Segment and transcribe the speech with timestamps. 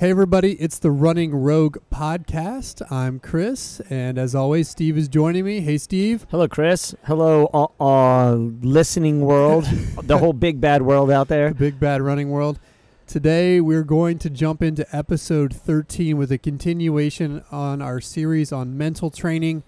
[0.00, 2.80] Hey, everybody, it's the Running Rogue podcast.
[2.90, 5.60] I'm Chris, and as always, Steve is joining me.
[5.60, 6.26] Hey, Steve.
[6.30, 6.94] Hello, Chris.
[7.04, 9.64] Hello, uh, uh, listening world,
[10.02, 11.50] the whole big bad world out there.
[11.50, 12.58] The big bad running world.
[13.06, 18.78] Today, we're going to jump into episode 13 with a continuation on our series on
[18.78, 19.64] mental training.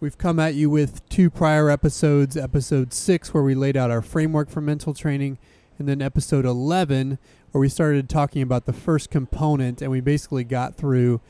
[0.00, 4.00] We've come at you with two prior episodes episode 6, where we laid out our
[4.00, 5.36] framework for mental training,
[5.78, 7.18] and then episode 11
[7.52, 11.20] where we started talking about the first component and we basically got through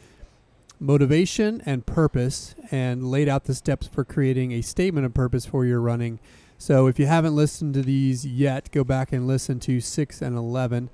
[0.80, 5.64] motivation and purpose and laid out the steps for creating a statement of purpose for
[5.64, 6.18] your running.
[6.56, 10.36] So if you haven't listened to these yet, go back and listen to 6 and
[10.36, 10.90] 11.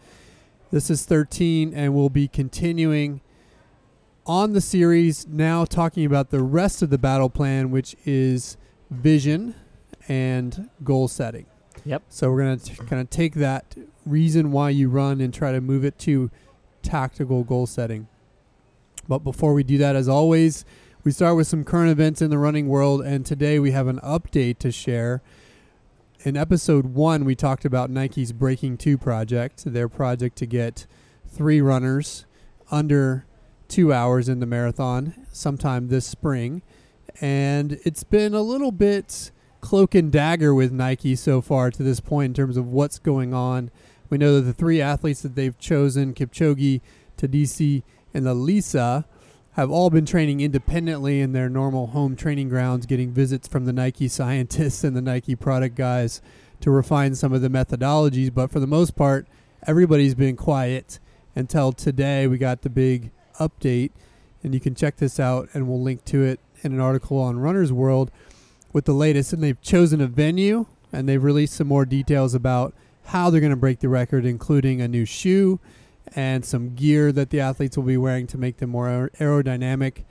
[0.71, 3.21] This is 13 and we'll be continuing
[4.27, 8.57] on the series now talking about the rest of the battle plan which is
[8.91, 9.55] vision
[10.09, 11.47] and goal setting.
[11.85, 12.03] Yep.
[12.09, 15.61] So we're going to kind of take that reason why you run and try to
[15.61, 16.31] move it to
[16.83, 18.09] tactical goal setting.
[19.09, 20.65] But before we do that, as always,
[21.03, 24.01] we start with some current events in the running world, and today we have an
[24.01, 25.23] update to share.
[26.25, 30.87] In episode one, we talked about Nike's Breaking Two project, their project to get
[31.27, 32.25] three runners
[32.71, 33.27] under
[33.69, 36.63] two hours in the marathon sometime this spring.
[37.21, 42.01] And it's been a little bit cloak and dagger with Nike so far to this
[42.01, 43.71] point in terms of what's going on.
[44.11, 46.81] We know that the three athletes that they've chosen, Kipchoge,
[47.17, 49.05] Tadese, and Lelisa,
[49.53, 53.73] have all been training independently in their normal home training grounds, getting visits from the
[53.73, 56.21] Nike scientists and the Nike product guys
[56.61, 58.35] to refine some of the methodologies.
[58.35, 59.27] But for the most part,
[59.67, 60.99] everybody's been quiet
[61.37, 62.27] until today.
[62.27, 63.93] We got the big update,
[64.43, 67.39] and you can check this out, and we'll link to it in an article on
[67.39, 68.11] Runner's World
[68.73, 72.75] with the latest, and they've chosen a venue and they've released some more details about
[73.07, 75.61] how they're going to break the record, including a new shoe
[76.15, 80.05] and some gear that the athletes will be wearing to make them more aerodynamic.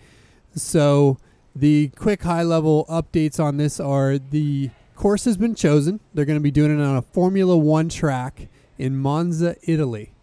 [0.56, 1.18] So,
[1.56, 6.00] the quick high level updates on this are the course has been chosen.
[6.14, 10.14] They're going to be doing it on a Formula One track in Monza, Italy.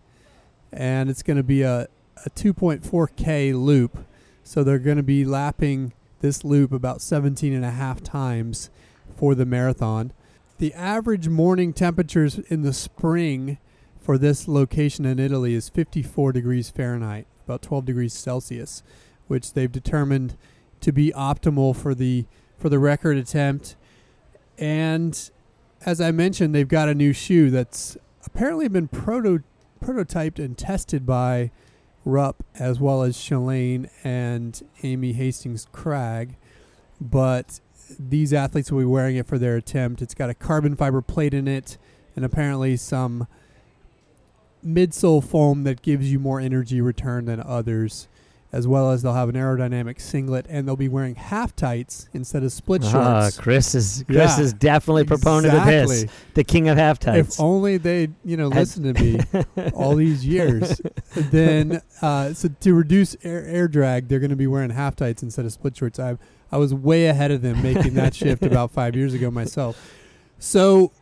[0.73, 1.89] And it's going to be a,
[2.25, 4.05] a 2.4K loop.
[4.43, 8.71] So, they're going to be lapping this loop about 17 and a half times
[9.17, 10.13] for the marathon.
[10.61, 13.57] The average morning temperatures in the spring
[13.99, 18.83] for this location in Italy is 54 degrees Fahrenheit, about 12 degrees Celsius,
[19.27, 20.37] which they've determined
[20.83, 22.27] to be optimal for the
[22.59, 23.75] for the record attempt.
[24.59, 25.31] And
[25.87, 27.97] as I mentioned, they've got a new shoe that's
[28.27, 29.43] apparently been proto-
[29.83, 31.53] prototyped and tested by
[32.05, 36.35] Rupp as well as Shalane and Amy Hastings Cragg.
[37.01, 37.61] But
[37.99, 40.03] these athletes will be wearing it for their attempt.
[40.03, 41.79] It's got a carbon fiber plate in it
[42.17, 43.27] and apparently some
[44.65, 48.09] midsole foam that gives you more energy return than others
[48.53, 52.43] as well as they'll have an aerodynamic singlet and they'll be wearing half tights instead
[52.43, 53.39] of split ah, shorts.
[53.39, 57.35] Chris is Chris yeah, is definitely proponent of this, the king of half tights.
[57.35, 59.21] If only they you know listen to me
[59.73, 60.81] all these years,
[61.15, 65.23] then uh, so to reduce air, air drag, they're going to be wearing half tights
[65.23, 65.99] instead of split shorts.
[65.99, 66.19] I
[66.53, 69.95] I was way ahead of them making that shift about five years ago myself.
[70.39, 70.93] So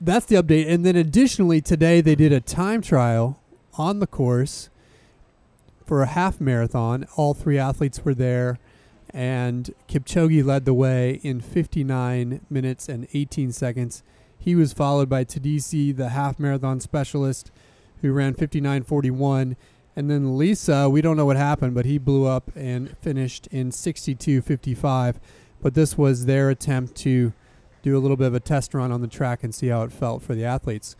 [0.00, 3.38] that's the update, and then additionally today they did a time trial
[3.74, 4.70] on the course
[5.84, 7.06] for a half marathon.
[7.16, 8.58] All three athletes were there,
[9.12, 14.02] and Kipchoge led the way in 59 minutes and 18 seconds.
[14.38, 17.50] He was followed by Tadese, the half marathon specialist,
[18.00, 19.56] who ran 59.41.
[19.96, 23.70] And then Lisa, we don't know what happened, but he blew up and finished in
[23.70, 25.16] 62.55.
[25.60, 27.32] But this was their attempt to
[27.82, 29.92] do a little bit of a test run on the track and see how it
[29.92, 30.96] felt for the athletes.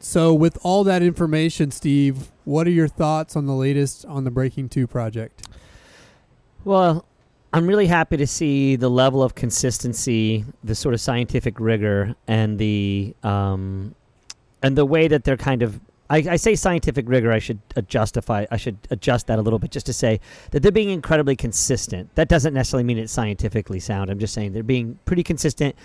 [0.00, 4.30] So, with all that information, Steve, what are your thoughts on the latest on the
[4.30, 5.46] Breaking Two project?
[6.64, 7.04] Well,
[7.52, 12.58] I'm really happy to see the level of consistency, the sort of scientific rigor, and
[12.58, 13.94] the um,
[14.62, 15.80] and the way that they're kind of.
[16.10, 17.32] I, I say scientific rigor.
[17.32, 18.44] I should justify.
[18.50, 20.20] I should adjust that a little bit, just to say
[20.50, 22.14] that they're being incredibly consistent.
[22.16, 24.10] That doesn't necessarily mean it's scientifically sound.
[24.10, 25.76] I'm just saying they're being pretty consistent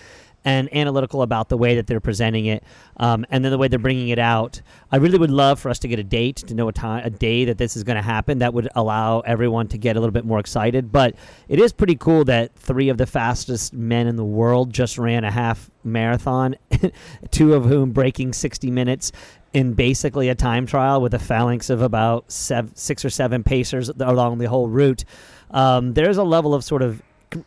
[0.44, 2.64] and analytical about the way that they're presenting it,
[2.98, 4.62] um, and then the way they're bringing it out.
[4.92, 7.10] I really would love for us to get a date, to know a time, a
[7.10, 8.40] day that this is going to happen.
[8.40, 10.92] That would allow everyone to get a little bit more excited.
[10.92, 11.16] But
[11.48, 15.24] it is pretty cool that three of the fastest men in the world just ran
[15.24, 16.56] a half marathon,
[17.32, 19.12] two of whom breaking 60 minutes
[19.56, 24.38] in basically a time trial with a phalanx of about six or seven pacers along
[24.38, 25.06] the whole route.
[25.52, 27.02] Um, there's a level of sort of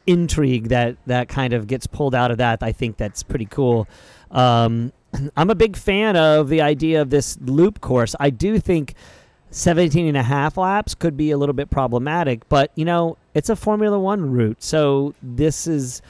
[0.06, 2.62] intrigue that that kind of gets pulled out of that.
[2.62, 3.86] I think that's pretty cool.
[4.30, 4.90] Um,
[5.36, 8.16] I'm a big fan of the idea of this loop course.
[8.18, 8.94] I do think
[9.50, 13.50] 17 and a half laps could be a little bit problematic, but you know, it's
[13.50, 14.62] a Formula 1 route.
[14.62, 16.00] So this is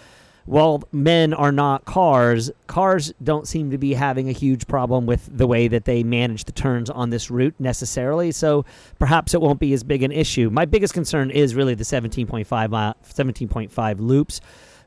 [0.48, 5.28] while men are not cars, cars don't seem to be having a huge problem with
[5.30, 8.32] the way that they manage the turns on this route necessarily.
[8.32, 8.64] So
[8.98, 10.48] perhaps it won't be as big an issue.
[10.48, 14.40] My biggest concern is really the 17.5 mile, 17.5 loops.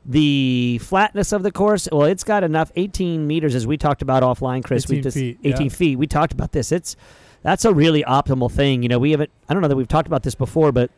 [0.04, 4.24] The flatness of the course, well, it's got enough 18 meters as we talked about
[4.24, 4.84] offline, Chris.
[4.84, 5.72] 18 we just feet, 18 yeah.
[5.72, 5.96] feet.
[5.96, 6.72] We talked about this.
[6.72, 6.96] It's
[7.42, 8.82] that's a really optimal thing.
[8.82, 9.30] You know, we haven't.
[9.48, 10.90] I don't know that we've talked about this before, but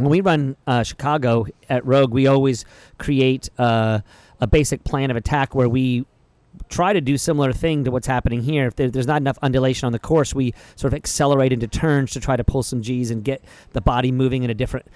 [0.00, 2.64] when we run uh, Chicago at Rogue, we always
[2.98, 4.00] create uh,
[4.40, 6.06] a basic plan of attack where we
[6.68, 8.66] try to do similar thing to what's happening here.
[8.66, 12.20] If there's not enough undulation on the course, we sort of accelerate into turns to
[12.20, 14.86] try to pull some G's and get the body moving in a different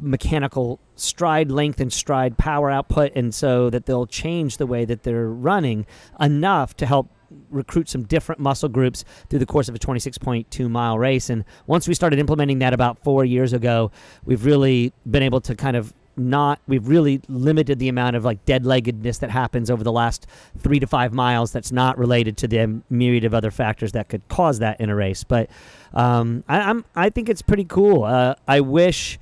[0.00, 5.02] mechanical stride length and stride power output, and so that they'll change the way that
[5.02, 5.86] they're running
[6.18, 7.10] enough to help
[7.50, 11.30] recruit some different muscle groups through the course of a 26.2 mile race.
[11.30, 13.90] And once we started implementing that about four years ago,
[14.24, 18.44] we've really been able to kind of not we've really limited the amount of like
[18.44, 20.26] dead leggedness that happens over the last
[20.58, 24.26] three to five miles that's not related to the myriad of other factors that could
[24.28, 25.50] cause that in a race but
[25.92, 29.18] um, I, I'm I think it's pretty cool uh, I wish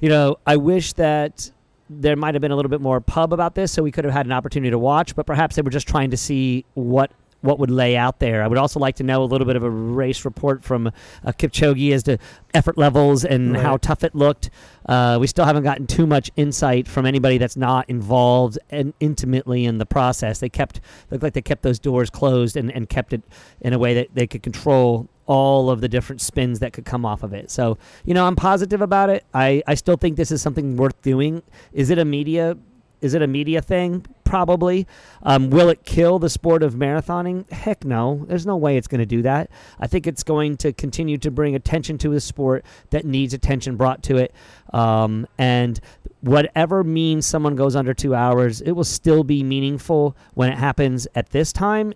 [0.00, 1.50] you know I wish that
[1.90, 4.12] there might have been a little bit more pub about this so we could have
[4.12, 7.58] had an opportunity to watch but perhaps they were just trying to see what what
[7.58, 8.42] would lay out there.
[8.42, 10.90] I would also like to know a little bit of a race report from uh,
[11.26, 12.18] Kipchoge as to
[12.52, 13.62] effort levels and Right.
[13.62, 14.50] how tough it looked.
[14.86, 19.64] Uh, we still haven't gotten too much insight from anybody that's not involved and intimately
[19.64, 20.40] in the process.
[20.40, 20.80] They kept
[21.10, 23.22] looked like they kept those doors closed and, and kept it
[23.60, 27.04] in a way that they could control all of the different spins that could come
[27.04, 27.50] off of it.
[27.50, 27.76] So,
[28.06, 29.24] you know, I'm positive about it.
[29.34, 31.42] I, I still think this is something worth doing.
[31.74, 32.56] Is it a media
[33.00, 34.04] is it a media thing?
[34.24, 34.86] Probably.
[35.22, 37.50] Um, will it kill the sport of marathoning?
[37.50, 38.24] Heck no.
[38.28, 39.50] There's no way it's going to do that.
[39.80, 43.76] I think it's going to continue to bring attention to a sport that needs attention
[43.76, 44.34] brought to it.
[44.72, 45.80] Um, and
[46.20, 51.06] whatever means someone goes under two hours, it will still be meaningful when it happens
[51.14, 51.94] at this time,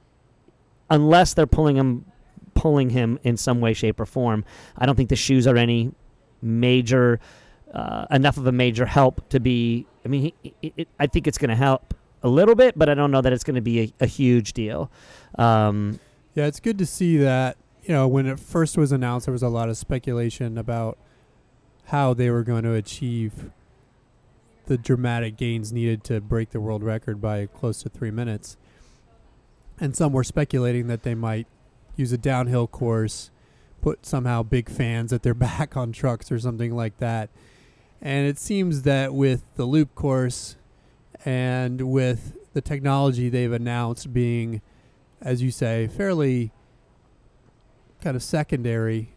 [0.88, 2.04] unless they're pulling him,
[2.54, 4.44] pulling him in some way, shape, or form.
[4.78, 5.92] I don't think the shoes are any
[6.40, 7.20] major
[7.72, 9.86] uh, enough of a major help to be.
[10.04, 12.88] I mean, he, it, it, I think it's going to help a little bit, but
[12.88, 14.90] I don't know that it's going to be a, a huge deal.
[15.36, 15.98] Um,
[16.34, 17.56] Yeah, it's good to see that.
[17.82, 20.98] You know, when it first was announced, there was a lot of speculation about
[21.86, 23.50] how they were going to achieve
[24.66, 28.56] the dramatic gains needed to break the world record by close to three minutes.
[29.80, 31.48] And some were speculating that they might
[31.96, 33.30] use a downhill course,
[33.80, 37.30] put somehow big fans at their back on trucks or something like that.
[38.02, 40.56] And it seems that with the loop course
[41.24, 44.60] and with the technology they've announced being,
[45.20, 46.50] as you say, fairly
[48.00, 49.14] kind of secondary,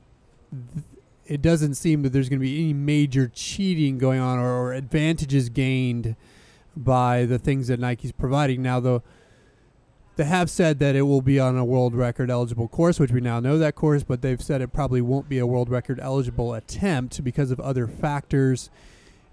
[0.52, 0.86] th-
[1.26, 4.74] it doesn't seem that there's going to be any major cheating going on or, or
[4.74, 6.16] advantages gained
[6.78, 8.62] by the things that Nike's providing.
[8.62, 9.02] Now, though,
[10.16, 13.20] they have said that it will be on a world record eligible course, which we
[13.20, 16.54] now know that course, but they've said it probably won't be a world record eligible
[16.54, 18.70] attempt because of other factors.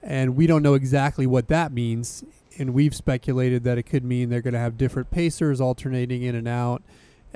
[0.02, 2.24] And we don't know exactly what that means.
[2.58, 6.34] And we've speculated that it could mean they're going to have different pacers alternating in
[6.34, 6.82] and out.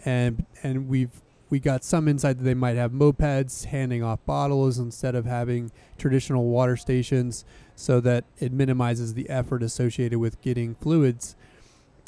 [0.05, 4.79] And and we've we got some insight that they might have mopeds handing off bottles
[4.79, 7.45] instead of having traditional water stations
[7.77, 11.37] so that it minimizes the effort associated with getting fluids.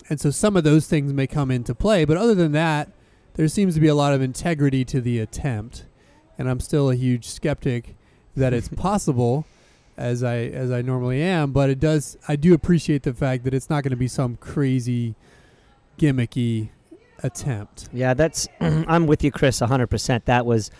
[0.08, 2.90] And so some of those things may come into play, but other than that,
[3.34, 5.84] there seems to be a lot of integrity to the attempt.
[6.38, 7.96] And I'm still a huge skeptic
[8.36, 9.46] that it's possible
[9.96, 13.52] as I as I normally am, but it does I do appreciate the fact that
[13.52, 15.16] it's not going to be some crazy
[15.98, 16.70] gimmicky
[17.22, 17.88] attempt.
[17.92, 18.48] Yeah, that's.
[18.60, 19.60] I'm with you, Chris.
[19.60, 19.88] 100.
[19.88, 20.70] percent That was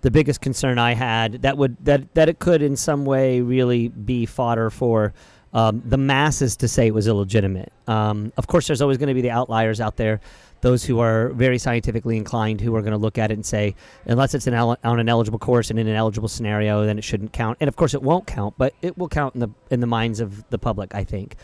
[0.00, 1.42] the biggest concern I had.
[1.42, 5.12] That would that that it could in some way really be fodder for
[5.52, 7.72] um, the masses to say it was illegitimate.
[7.86, 10.20] Um, of course, there's always going to be the outliers out there,
[10.62, 13.74] those who are very scientifically inclined, who are going to look at it and say,
[14.06, 17.04] unless it's an el- on an eligible course and in an eligible scenario, then it
[17.04, 17.58] shouldn't count.
[17.60, 20.20] And of course, it won't count, but it will count in the in the minds
[20.20, 20.94] of the public.
[20.94, 21.36] I think.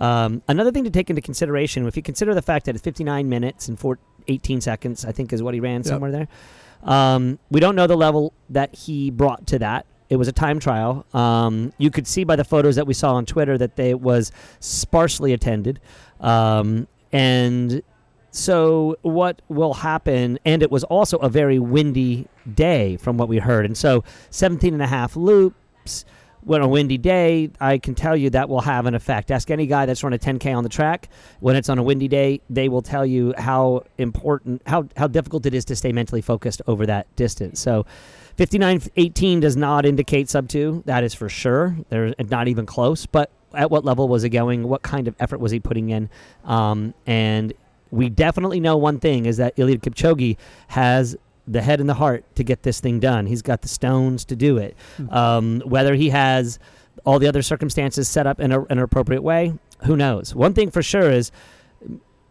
[0.00, 3.28] Um, another thing to take into consideration, if you consider the fact that it's 59
[3.28, 5.86] minutes and four, 18 seconds, I think is what he ran Yep.
[5.86, 6.28] somewhere there.
[6.82, 9.86] Um, we don't know the level that he brought to that.
[10.14, 11.04] It was a time trial.
[11.12, 14.00] Um, you could see by the photos that we saw on Twitter that they, it
[14.00, 15.80] was sparsely attended.
[16.20, 17.82] Um, and
[18.34, 23.38] so what will happen and it was also a very windy day from what we
[23.38, 26.04] heard and so 17 and a half loops
[26.40, 29.68] when a windy day i can tell you that will have an effect ask any
[29.68, 32.68] guy that's run a 10k on the track when it's on a windy day they
[32.68, 36.84] will tell you how important how, how difficult it is to stay mentally focused over
[36.86, 37.86] that distance so
[38.36, 40.82] 59.18 does not indicate sub two.
[40.86, 41.76] That is for sure.
[41.88, 43.06] They're not even close.
[43.06, 44.68] But at what level was he going?
[44.68, 46.10] What kind of effort was he putting in?
[46.44, 47.52] Um, and
[47.90, 50.36] we definitely know one thing is that Eliud Kipchoge
[50.68, 53.26] has the head and the heart to get this thing done.
[53.26, 54.76] He's got the stones to do it.
[54.96, 55.10] Hmm.
[55.10, 56.58] Um, whether he has
[57.04, 59.52] all the other circumstances set up in, a, in an appropriate way,
[59.84, 60.34] who knows?
[60.34, 61.30] One thing for sure is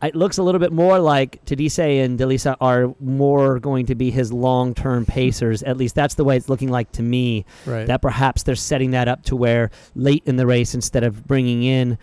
[0.03, 4.11] it looks a little bit more like Tadese and Delisa are more going to be
[4.11, 5.63] his long-term pacers.
[5.63, 7.45] At least that's the way it's looking like to me.
[7.65, 7.87] Right.
[7.87, 11.63] That perhaps they're setting that up to where late in the race, instead of bringing
[11.63, 11.97] in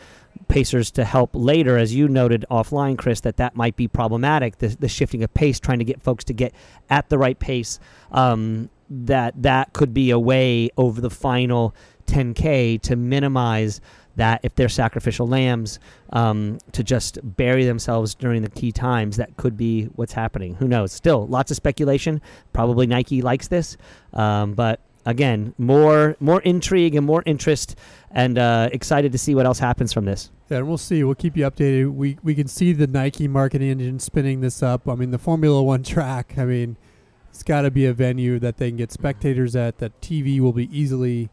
[0.48, 4.58] pacers to help later, as you noted offline, Chris, that that might be problematic.
[4.58, 6.54] The, the shifting of pace, trying to get folks to get
[6.88, 7.78] at the right pace.
[8.12, 11.74] Um, that that could be a way over the final
[12.06, 13.80] 10k to minimize
[14.16, 15.78] that if they're sacrificial lambs
[16.12, 20.68] um, to just bury themselves during the key times that could be what's happening who
[20.68, 22.20] knows still lots of speculation
[22.52, 23.76] probably nike likes this
[24.12, 27.76] um, but again more more intrigue and more interest
[28.10, 31.04] and uh, excited to see what else happens from this Yeah, and we'll see.
[31.04, 31.94] We'll keep you updated.
[31.94, 34.88] We we can see the Nike marketing engine spinning this up.
[34.88, 36.34] I mean, the Formula One track.
[36.36, 36.76] I mean,
[37.30, 39.78] it's got to be a venue that they can get spectators at.
[39.78, 41.30] That TV will be easily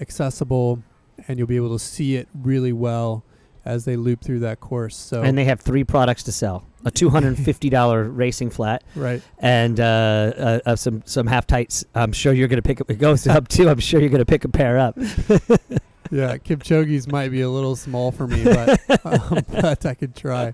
[0.00, 0.82] accessible,
[1.28, 3.24] and you'll be able to see it really well
[3.64, 4.96] as they loop through that course.
[4.96, 9.84] So and they have three products to sell a $250 racing flat right, and uh,
[9.84, 13.24] uh, uh, some some half tights i'm sure you're going to pick up it goes
[13.28, 14.98] up too i'm sure you're going to pick a pair up
[16.12, 20.52] yeah, Kipchoge's might be a little small for me, but um, but I could try.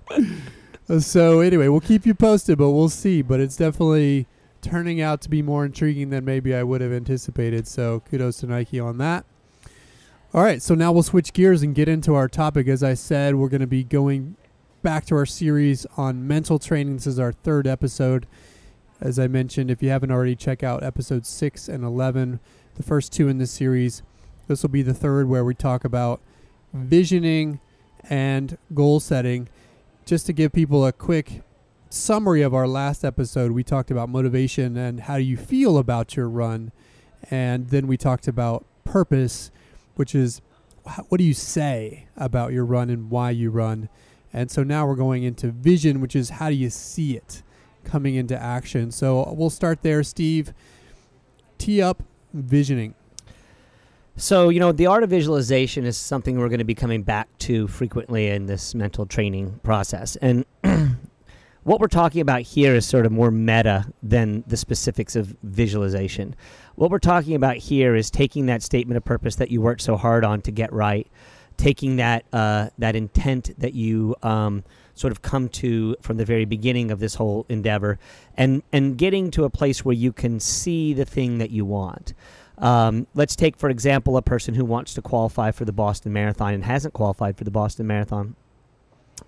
[0.99, 3.21] So anyway, we'll keep you posted, but we'll see.
[3.21, 4.25] But it's definitely
[4.61, 7.67] turning out to be more intriguing than maybe I would have anticipated.
[7.67, 9.25] So kudos to Nike on that.
[10.31, 12.67] All right, so now we'll switch gears and get into our topic.
[12.67, 14.35] As I said, we're going to be going
[14.83, 16.97] back to our series on mental training.
[16.97, 18.27] This is our third episode.
[19.01, 22.39] As I mentioned, if you haven't already, check out episodes six and eleven,
[22.75, 24.03] the first two in this series.
[24.47, 26.21] This will be the third where we talk about
[26.73, 27.59] visioning
[28.07, 29.49] and goal setting.
[30.05, 31.41] Just to give people a quick
[31.89, 36.29] summary of our last episode, we talked about motivation and how you feel about your
[36.29, 36.71] run.
[37.31, 39.49] And then we talked about purpose,
[39.99, 40.41] which is
[41.09, 43.89] what do you say about your run and why you run.
[44.31, 47.43] And so now we're going into vision, which is how do you see it
[47.83, 48.91] coming into action.
[48.91, 50.53] So we'll start there, Steve.
[51.57, 52.01] Tee up
[52.33, 52.95] visioning.
[54.15, 57.27] So, you know, the art of visualization is something we're going to be coming back
[57.39, 60.15] to frequently in this mental training process.
[60.17, 60.45] And
[61.63, 66.35] what we're talking about here is sort of more meta than the specifics of visualization.
[66.75, 69.97] What we're talking about here is taking that statement of purpose that you worked so
[69.97, 71.07] hard on to get right,
[71.57, 74.63] taking that uh, that intent that you um,
[74.95, 77.99] sort of come to from the very beginning of this whole endeavor,
[78.37, 82.13] and and getting to a place where you can see the thing that you want.
[82.57, 86.53] Um, let's take, for example, a person who wants to qualify for the Boston Marathon
[86.53, 88.35] and hasn't qualified for the Boston Marathon.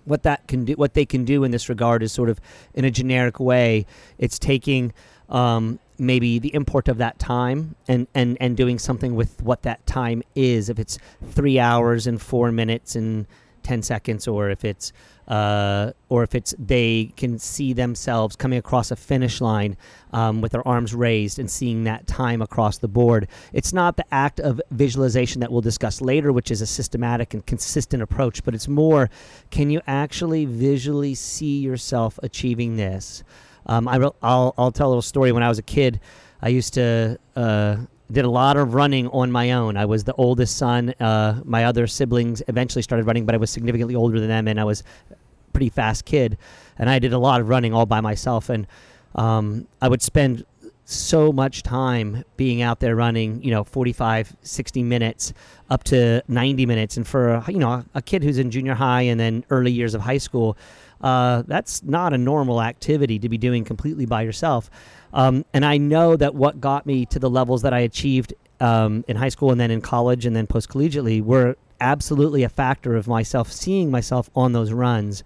[0.04, 2.40] What that can do, what they can do in this regard, is sort of
[2.74, 3.86] in a generic way.
[4.18, 4.92] It's taking
[5.28, 9.86] um, maybe the import of that time and, and, and doing something with what that
[9.86, 10.68] time is.
[10.68, 10.98] If it's
[11.30, 13.26] three hours and four minutes and
[13.62, 14.92] ten seconds, or if it's
[15.28, 19.76] uh, or if it's they can see themselves coming across a finish line
[20.12, 23.28] um, with their arms raised and seeing that time across the board.
[23.52, 27.44] It's not the act of visualization that we'll discuss later, which is a systematic and
[27.46, 29.10] consistent approach, but it's more
[29.50, 33.22] can you actually visually see yourself achieving this?
[33.66, 35.32] Um, I will, I'll, I'll tell a little story.
[35.32, 36.00] When I was a kid,
[36.40, 37.76] I used to uh,
[38.12, 39.76] did a lot of running on my own.
[39.76, 40.90] I was the oldest son.
[41.00, 44.60] Uh, my other siblings eventually started running, but I was significantly older than them, and
[44.60, 45.16] I was a
[45.52, 46.38] pretty fast kid.
[46.78, 48.66] And I did a lot of running all by myself, and
[49.14, 50.44] um, I would spend
[50.84, 55.32] so much time being out there running, you know, 45, 60 minutes
[55.70, 56.96] up to 90 minutes.
[56.96, 59.94] And for, you know, a, a kid who's in junior high and then early years
[59.94, 60.56] of high school,
[61.02, 64.70] uh, that's not a normal activity to be doing completely by yourself.
[65.12, 69.04] Um, and I know that what got me to the levels that I achieved um,
[69.08, 72.94] in high school and then in college and then post collegiately were absolutely a factor
[72.94, 75.24] of myself seeing myself on those runs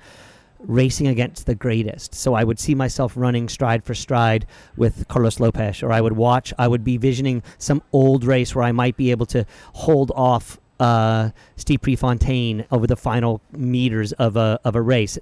[0.61, 2.15] racing against the greatest.
[2.15, 6.15] So I would see myself running stride for stride with Carlos Lopes, or I would
[6.15, 10.11] watch, I would be visioning some old race where I might be able to hold
[10.15, 15.19] off uh, Steve Prefontaine over the final meters of a, of a race.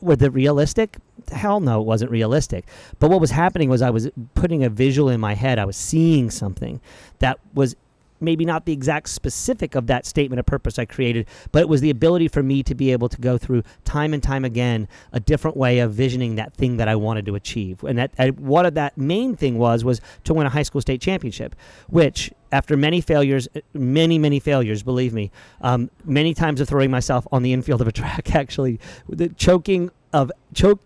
[0.00, 0.98] Was it realistic?
[1.32, 2.66] Hell no, it wasn't realistic.
[2.98, 5.58] But what was happening was I was putting a visual in my head.
[5.58, 6.80] I was seeing something
[7.18, 7.76] that was
[8.20, 11.80] maybe not the exact specific of that statement of purpose I created, but it was
[11.80, 15.20] the ability for me to be able to go through time and time again a
[15.20, 17.82] different way of visioning that thing that I wanted to achieve.
[17.84, 21.00] And that and what that main thing was was to win a high school state
[21.00, 21.54] championship,
[21.88, 27.26] which after many failures, many many failures, believe me, um, many times of throwing myself
[27.32, 30.80] on the infield of a track, actually, the choking of choke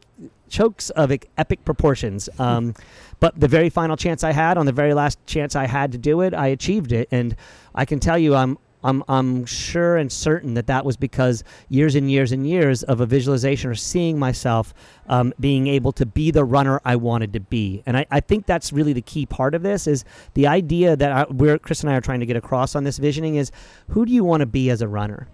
[0.48, 2.28] chokes of epic proportions.
[2.38, 2.74] Um,
[3.22, 5.98] but the very final chance I had, on the very last chance I had to
[5.98, 7.36] do it, I achieved it, and
[7.72, 11.94] I can tell you, I'm I'm I'm sure and certain that that was because years
[11.94, 14.74] and years and years of a visualization or seeing myself
[15.06, 18.46] um, being able to be the runner I wanted to be, and I, I think
[18.46, 21.90] that's really the key part of this is the idea that I, we're Chris and
[21.90, 23.52] I are trying to get across on this visioning is
[23.90, 25.28] who do you want to be as a runner.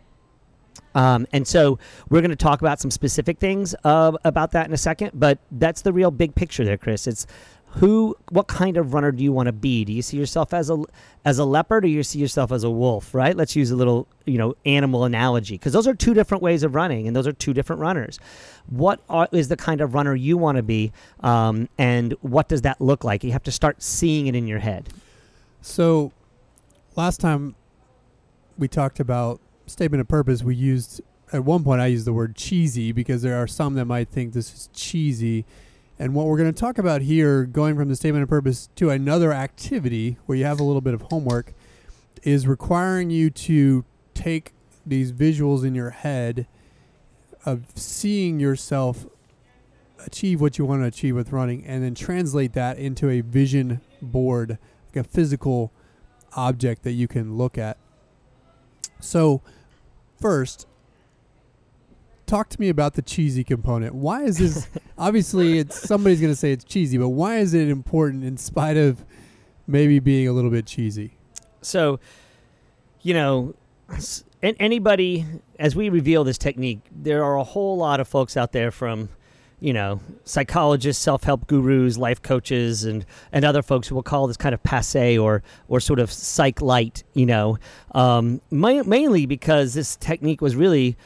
[0.95, 1.79] Um, and so
[2.09, 5.39] we're going to talk about some specific things uh, about that in a second, but
[5.53, 7.07] that's the real big picture there, Chris.
[7.07, 7.27] It's
[7.73, 9.85] who what kind of runner do you want to be?
[9.85, 10.83] Do you see yourself as a
[11.25, 13.37] as a leopard or you see yourself as a wolf right?
[13.37, 16.75] Let's use a little you know animal analogy because those are two different ways of
[16.75, 18.19] running and those are two different runners.
[18.69, 22.63] What are, is the kind of runner you want to be um, and what does
[22.63, 23.23] that look like?
[23.23, 24.89] You have to start seeing it in your head.
[25.61, 26.13] So
[26.97, 27.55] last time
[28.57, 32.35] we talked about statement of purpose we used at one point i used the word
[32.35, 35.45] cheesy because there are some that might think this is cheesy
[35.99, 38.91] and what we're going to talk about here, going from the statement of purpose to
[38.91, 41.55] another activity where you have a little bit of homework,
[42.23, 44.53] is requiring you to take
[44.87, 46.47] these visuals in your head
[47.45, 49.07] of seeing yourself
[50.07, 53.81] achieve what you want to achieve with running and then translate that into a vision
[54.01, 55.73] board, like a physical
[56.35, 57.77] object that you can look at.
[59.01, 59.43] So,
[60.21, 60.67] first,
[62.29, 63.95] talk to me about the cheesy component.
[63.95, 64.69] Why is this?
[64.99, 68.77] obviously, it's somebody's going to say it's cheesy, but why is it important in spite
[68.77, 69.05] of
[69.67, 71.17] maybe being a little bit cheesy?
[71.63, 71.99] So,
[73.03, 73.55] you know,
[74.43, 75.27] anybody
[75.59, 79.09] as we reveal this technique, there are a whole lot of folks out there from
[79.61, 84.37] you know, psychologists, self-help gurus, life coaches, and and other folks who will call this
[84.37, 87.03] kind of passe or or sort of psych light.
[87.15, 87.59] You know,
[87.93, 90.97] um, mainly because this technique was really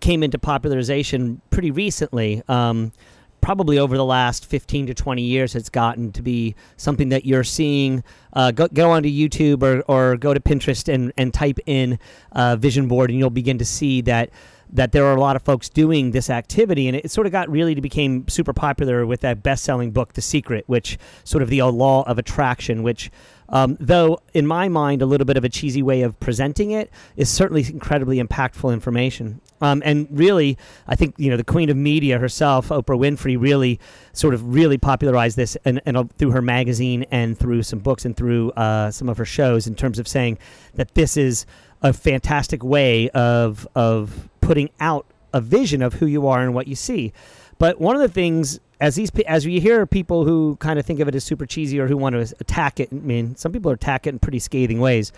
[0.00, 2.42] came into popularization pretty recently.
[2.48, 2.92] Um,
[3.40, 7.44] probably over the last 15 to 20 years it's gotten to be something that you're
[7.44, 11.98] seeing uh, go, go onto youtube or, or go to pinterest and, and type in
[12.32, 14.30] uh, vision board and you'll begin to see that
[14.70, 17.48] that there are a lot of folks doing this activity and it sort of got
[17.48, 21.62] really to became super popular with that best-selling book the secret which sort of the
[21.62, 23.08] law of attraction which
[23.50, 26.90] um, though, in my mind, a little bit of a cheesy way of presenting it
[27.16, 29.40] is certainly incredibly impactful information.
[29.60, 33.80] Um, and really, I think you know the queen of media herself, Oprah Winfrey, really
[34.12, 38.04] sort of really popularized this, and, and uh, through her magazine and through some books
[38.04, 40.38] and through uh, some of her shows, in terms of saying
[40.74, 41.46] that this is
[41.82, 46.66] a fantastic way of of putting out a vision of who you are and what
[46.66, 47.12] you see.
[47.58, 51.00] But one of the things as these as we hear people who kind of think
[51.00, 53.70] of it as super cheesy or who want to attack it, I mean, some people
[53.72, 55.12] attack it in pretty scathing ways,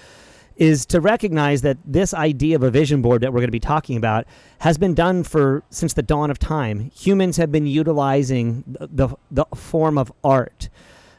[0.60, 3.58] is to recognize that this idea of a vision board that we're going to be
[3.58, 4.26] talking about
[4.60, 6.90] has been done for since the dawn of time.
[6.94, 10.68] Humans have been utilizing the the, the form of art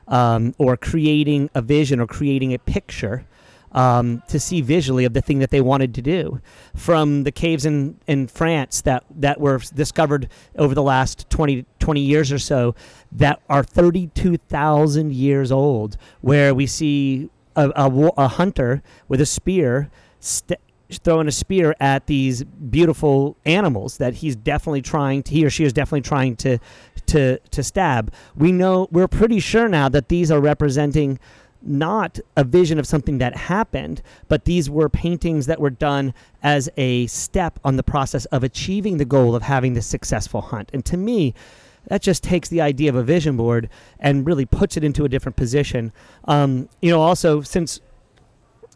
[0.07, 3.25] um, or creating a vision or creating a picture
[3.71, 6.39] um, to see visually of the thing that they wanted to do.
[6.75, 12.01] From the caves in, in France that, that were discovered over the last 20, 20
[12.01, 12.75] years or so
[13.13, 19.89] that are 32,000 years old, where we see a, a, a hunter with a spear
[20.19, 20.59] st-
[20.99, 25.63] throwing a spear at these beautiful animals that he's definitely trying to, he or she
[25.63, 26.57] is definitely trying to
[27.07, 28.13] to to stab.
[28.35, 31.19] We know we're pretty sure now that these are representing
[31.63, 36.69] not a vision of something that happened, but these were paintings that were done as
[36.75, 40.71] a step on the process of achieving the goal of having this successful hunt.
[40.73, 41.35] And to me,
[41.87, 45.09] that just takes the idea of a vision board and really puts it into a
[45.09, 45.91] different position.
[46.25, 47.79] Um, you know, also since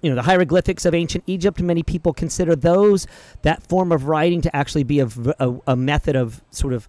[0.02, 3.08] you know the hieroglyphics of ancient Egypt, many people consider those
[3.42, 5.08] that form of writing to actually be a,
[5.40, 6.88] a, a method of sort of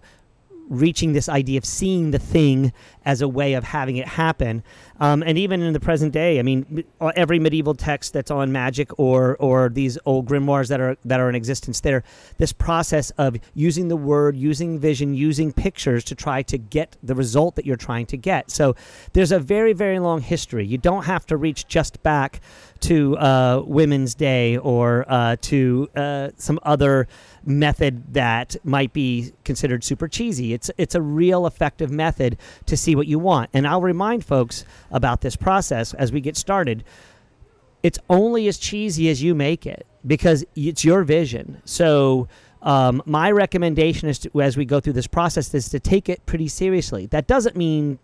[0.69, 2.73] reaching this idea of seeing the thing
[3.05, 4.63] as a way of having it happen.
[4.99, 6.83] Um, and even in the present day, I mean,
[7.15, 11.29] every medieval text that's on magic or or these old grimoires that are that are
[11.29, 12.03] in existence, there
[12.37, 17.15] this process of using the word, using vision, using pictures to try to get the
[17.15, 18.51] result that you're trying to get.
[18.51, 18.75] So
[19.13, 20.65] there's a very very long history.
[20.65, 22.41] You don't have to reach just back
[22.81, 27.07] to uh, Women's Day or uh, to uh, some other
[27.45, 30.53] method that might be considered super cheesy.
[30.53, 33.49] It's it's a real effective method to see what you want.
[33.53, 36.83] And I'll remind folks about this process as we get started.
[37.83, 41.61] it's only as cheesy as you make it because it's your vision.
[41.65, 42.27] So
[42.61, 46.25] um, my recommendation is to, as we go through this process is to take it
[46.25, 47.05] pretty seriously.
[47.07, 47.99] That doesn't mean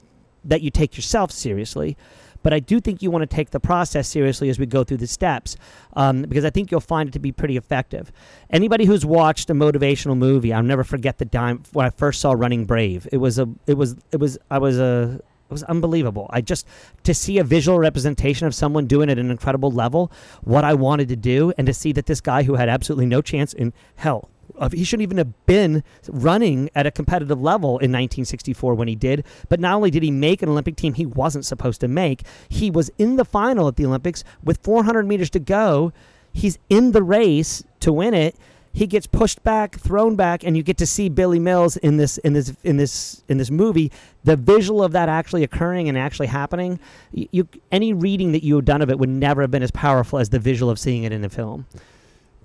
[0.45, 1.97] that you take yourself seriously,
[2.43, 4.97] but I do think you want to take the process seriously as we go through
[4.97, 5.55] the steps
[5.93, 8.11] um, because I think you'll find it to be pretty effective.
[8.49, 12.33] Anybody who's watched a motivational movie, I'll never forget the time when I first saw
[12.33, 13.07] Running Brave.
[13.11, 16.27] It was a, it was, it was, I was a, it was unbelievable.
[16.31, 16.67] I just
[17.03, 20.73] to see a visual representation of someone doing it at an incredible level, what I
[20.73, 23.73] wanted to do, and to see that this guy who had absolutely no chance in
[23.95, 24.29] hell
[24.71, 29.25] he shouldn't even have been running at a competitive level in 1964 when he did.
[29.49, 32.69] But not only did he make an Olympic team he wasn't supposed to make, he
[32.69, 35.91] was in the final at the Olympics with 400 meters to go.
[36.31, 38.35] He's in the race to win it.
[38.75, 42.17] He gets pushed back, thrown back, and you get to see Billy Mills in this
[42.19, 43.91] in this in this in this movie.
[44.23, 46.79] The visual of that actually occurring and actually happening,
[47.11, 50.17] you, any reading that you had done of it would never have been as powerful
[50.17, 51.67] as the visual of seeing it in a film.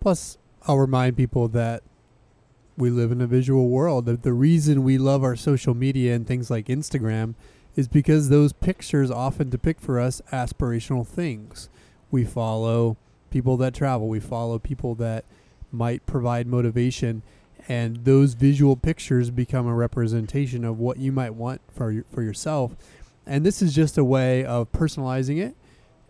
[0.00, 1.82] Plus, I'll remind people that
[2.76, 4.06] we live in a visual world.
[4.06, 7.34] The, the reason we love our social media and things like Instagram
[7.74, 11.68] is because those pictures often depict for us aspirational things.
[12.10, 12.96] We follow
[13.30, 15.24] people that travel, we follow people that
[15.70, 17.22] might provide motivation,
[17.68, 22.74] and those visual pictures become a representation of what you might want for for yourself.
[23.26, 25.54] And this is just a way of personalizing it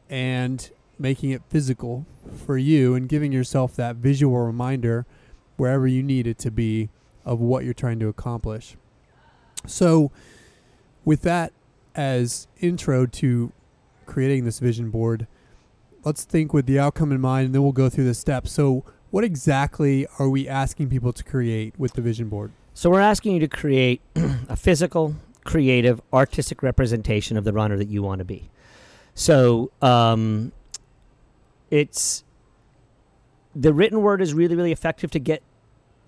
[0.09, 2.07] and making it physical
[2.47, 5.07] for you and giving yourself that visual reminder
[5.57, 6.89] wherever you need it to be
[7.25, 8.77] of what you're trying to accomplish.
[9.67, 10.11] So,
[11.05, 11.53] with that
[11.95, 13.53] as intro to
[14.07, 15.27] creating this vision board,
[16.05, 18.53] let's think with the outcome in mind and then we'll go through the steps.
[18.53, 22.53] So, what exactly are we asking people to create with the vision board?
[22.75, 24.01] So, we're asking you to create
[24.49, 28.51] a physical, creative, artistic representation of the runner that you want to be.
[29.15, 30.53] So, um,
[31.71, 32.25] it's
[33.55, 35.43] the written word is really, really effective to get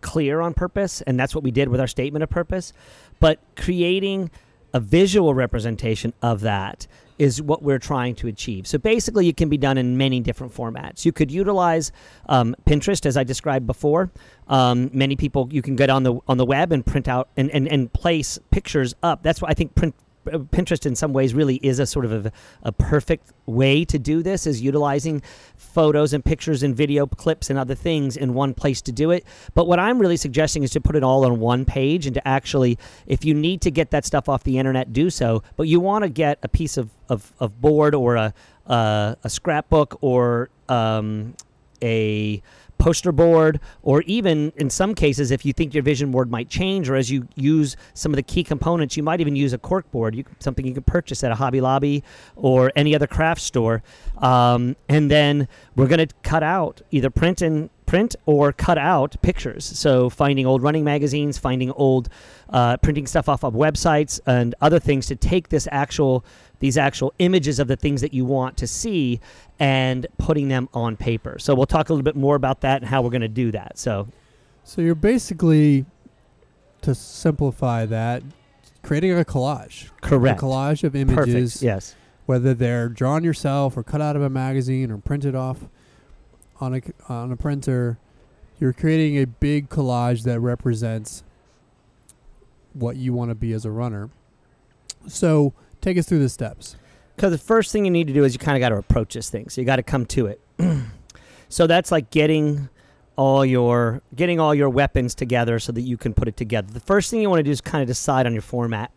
[0.00, 2.72] clear on purpose, and that's what we did with our statement of purpose.
[3.18, 4.30] But creating
[4.72, 6.86] a visual representation of that
[7.18, 8.66] is what we're trying to achieve.
[8.66, 11.04] So basically, it can be done in many different formats.
[11.04, 11.92] You could utilize
[12.28, 14.10] um, Pinterest, as I described before.
[14.48, 17.50] Um, many people you can get on the on the web and print out and,
[17.50, 19.22] and, and place pictures up.
[19.22, 19.94] That's what I think print
[20.26, 24.22] Pinterest in some ways really is a sort of a, a, perfect way to do
[24.22, 25.22] this is utilizing
[25.56, 29.24] photos and pictures and video clips and other things in one place to do it.
[29.54, 32.28] But what I'm really suggesting is to put it all on one page and to
[32.28, 35.42] actually, if you need to get that stuff off the internet, do so.
[35.56, 38.34] But you want to get a piece of, of, of board or a,
[38.66, 41.34] uh, a scrapbook or um,
[41.82, 42.42] a
[42.80, 46.88] poster board, or even in some cases, if you think your vision board might change,
[46.88, 49.88] or as you use some of the key components, you might even use a cork
[49.92, 52.02] board, you, something you can purchase at a Hobby Lobby
[52.34, 53.82] or any other craft store.
[54.18, 59.16] Um, and then we're going to cut out either print and print or cut out
[59.20, 59.64] pictures.
[59.64, 62.08] So finding old running magazines, finding old
[62.50, 66.24] uh, printing stuff off of websites and other things to take this actual
[66.60, 69.18] these actual images of the things that you want to see
[69.58, 71.36] and putting them on paper.
[71.40, 73.50] So we'll talk a little bit more about that and how we're going to do
[73.50, 73.76] that.
[73.76, 74.06] So
[74.62, 75.84] so you're basically
[76.82, 78.22] to simplify that
[78.84, 79.90] creating a collage.
[80.00, 80.40] Correct.
[80.40, 81.54] A collage of images.
[81.54, 81.62] Perfect.
[81.62, 81.96] Yes.
[82.26, 85.64] Whether they're drawn yourself or cut out of a magazine or printed off
[86.60, 87.98] on a on a printer,
[88.58, 91.24] you're creating a big collage that represents
[92.72, 94.10] what you want to be as a runner.
[95.08, 96.76] So, take us through the steps.
[97.16, 99.12] Because the first thing you need to do is you kind of got to approach
[99.12, 99.50] this thing.
[99.50, 100.40] So you got to come to it.
[101.50, 102.70] so that's like getting
[103.16, 106.72] all your getting all your weapons together so that you can put it together.
[106.72, 108.90] The first thing you want to do is kind of decide on your format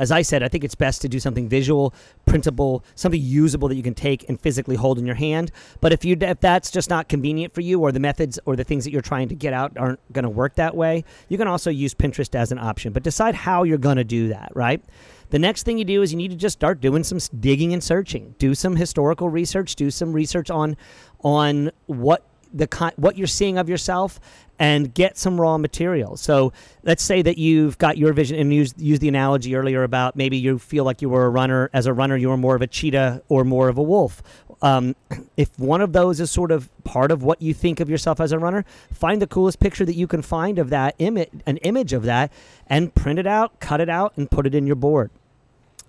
[0.00, 1.92] as I said, I think it's best to do something visual,
[2.24, 5.52] printable, something usable that you can take and physically hold in your hand.
[5.82, 8.64] But if you if that's just not convenient for you, or the methods or the
[8.64, 11.46] things that you're trying to get out aren't going to work that way, you can
[11.46, 12.94] also use Pinterest as an option.
[12.94, 14.82] But decide how you're going to do that, right?
[15.28, 17.84] The next thing you do is you need to just start doing some digging and
[17.84, 18.34] searching.
[18.38, 19.76] Do some historical research.
[19.76, 20.76] Do some research on
[21.22, 24.20] on what the what you're seeing of yourself
[24.58, 26.16] and get some raw material.
[26.16, 30.16] So let's say that you've got your vision and use use the analogy earlier about
[30.16, 32.62] maybe you feel like you were a runner as a runner you were more of
[32.62, 34.22] a cheetah or more of a wolf.
[34.62, 34.94] Um,
[35.36, 38.32] if one of those is sort of part of what you think of yourself as
[38.32, 41.92] a runner, find the coolest picture that you can find of that image, an image
[41.92, 42.32] of that,
[42.66, 45.10] and print it out, cut it out, and put it in your board.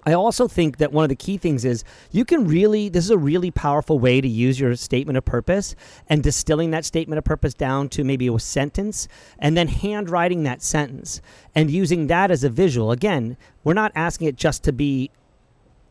[0.04, 3.12] I also think that one of the key things is you can really, this is
[3.12, 5.76] a really powerful way to use your statement of purpose
[6.10, 10.62] and distilling that statement of purpose down to maybe a sentence and then handwriting that
[10.62, 11.22] sentence
[11.54, 12.92] and using that as a visual.
[12.92, 15.12] Again, we're not asking it just to be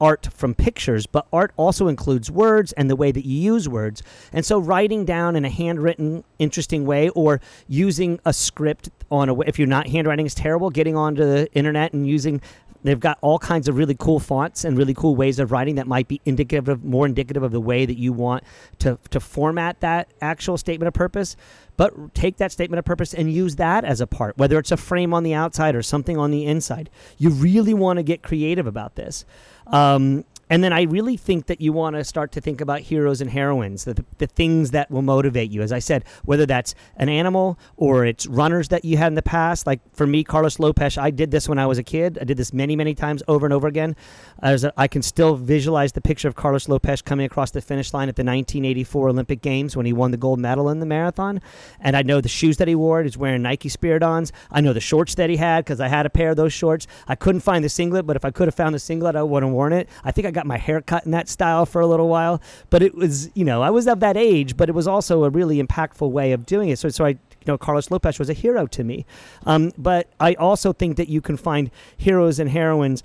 [0.00, 4.02] art from pictures, but art also includes words and the way that you use words.
[4.32, 9.38] And so, writing down in a handwritten, interesting way, or using a script on a
[9.40, 12.40] if you're not handwriting is terrible, getting onto the internet and using
[12.82, 15.86] They've got all kinds of really cool fonts and really cool ways of writing that
[15.86, 18.44] might be indicative of more indicative of the way that you want
[18.78, 21.36] to to format that actual statement of purpose.
[21.76, 24.76] But take that statement of purpose and use that as a part, whether it's a
[24.76, 26.90] frame on the outside or something on the inside.
[27.16, 29.24] You really want to get creative about this.
[29.66, 33.20] Um, and then I really think that you want to start to think about heroes
[33.20, 35.62] and heroines, the, the things that will motivate you.
[35.62, 39.22] As I said, whether that's an animal or it's runners that you had in the
[39.22, 39.66] past.
[39.66, 42.18] Like for me, Carlos Lopes, I did this when I was a kid.
[42.20, 43.94] I did this many, many times over and over again.
[44.42, 48.08] As I can still visualize the picture of Carlos Lopes coming across the finish line
[48.08, 51.40] at the 1984 Olympic Games when he won the gold medal in the marathon.
[51.80, 53.04] And I know the shoes that he wore.
[53.04, 54.32] He's wearing Nike Spiridons.
[54.50, 56.88] I know the shorts that he had because I had a pair of those shorts.
[57.06, 59.44] I couldn't find the singlet, but if I could have found the singlet, I would
[59.44, 59.88] have worn it.
[60.02, 62.40] I think I got got my hair cut in that style for a little while.
[62.70, 65.30] But it was, you know, I was of that age, but it was also a
[65.30, 66.78] really impactful way of doing it.
[66.78, 69.04] So, so I, you know, Carlos Lopes was a hero to me.
[69.44, 73.02] Um, but I also think that you can find heroes and heroines.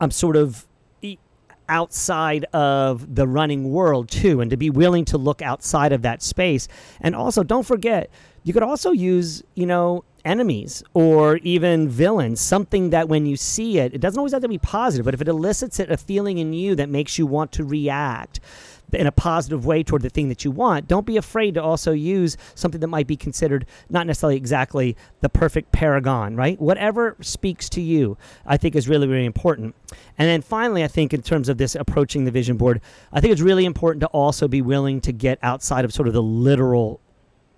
[0.00, 0.66] I'm um, sort of
[1.68, 6.20] outside of the running world too and to be willing to look outside of that
[6.20, 6.66] space
[7.00, 8.10] and also don't forget
[8.42, 13.78] you could also use you know enemies or even villains, something that when you see
[13.78, 16.38] it, it doesn't always have to be positive, but if it elicits it, a feeling
[16.38, 18.40] in you that makes you want to react
[18.92, 21.92] in a positive way toward the thing that you want, don't be afraid to also
[21.92, 26.60] use something that might be considered not necessarily exactly the perfect paragon, right?
[26.60, 29.74] Whatever speaks to you, I think is really, really important.
[30.18, 32.80] And then finally, I think in terms of this approaching the vision board,
[33.12, 36.14] I think it's really important to also be willing to get outside of sort of
[36.14, 37.00] the literal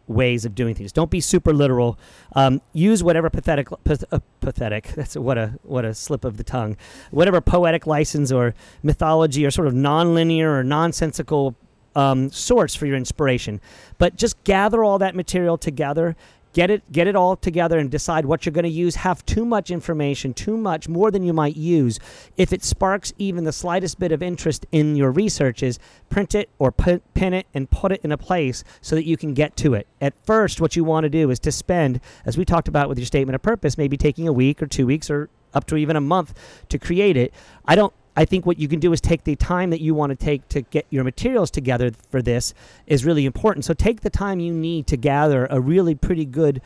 [0.06, 0.92] ways of doing things.
[0.92, 1.98] Don't be super literal.
[2.34, 4.88] Um, use whatever pathetic, uh, pathetic.
[4.96, 6.76] That's what a what a slip of the tongue.
[7.10, 11.54] Whatever poetic license or mythology or sort of nonlinear or nonsensical
[11.96, 13.60] um, source for your inspiration.
[13.98, 16.16] But just gather all that material together
[16.54, 18.94] get it get it all together and decide what you're going to use.
[18.94, 21.98] Have too much information too much more than you might use.
[22.38, 26.72] If it sparks even the slightest bit of interest in your researches print it or
[26.72, 29.74] put, pin it and put it in a place so that you can get to
[29.74, 29.86] it.
[30.00, 32.98] At first what you want to do is to spend as we talked about with
[32.98, 35.96] your statement of purpose maybe taking a week or two weeks or up to even
[35.96, 36.34] a month
[36.68, 37.34] to create it.
[37.66, 40.10] I don't I think what you can do is take the time that you want
[40.10, 42.54] to take to get your materials together for this
[42.86, 43.64] is really important.
[43.64, 46.60] So take the time you need to gather a really pretty good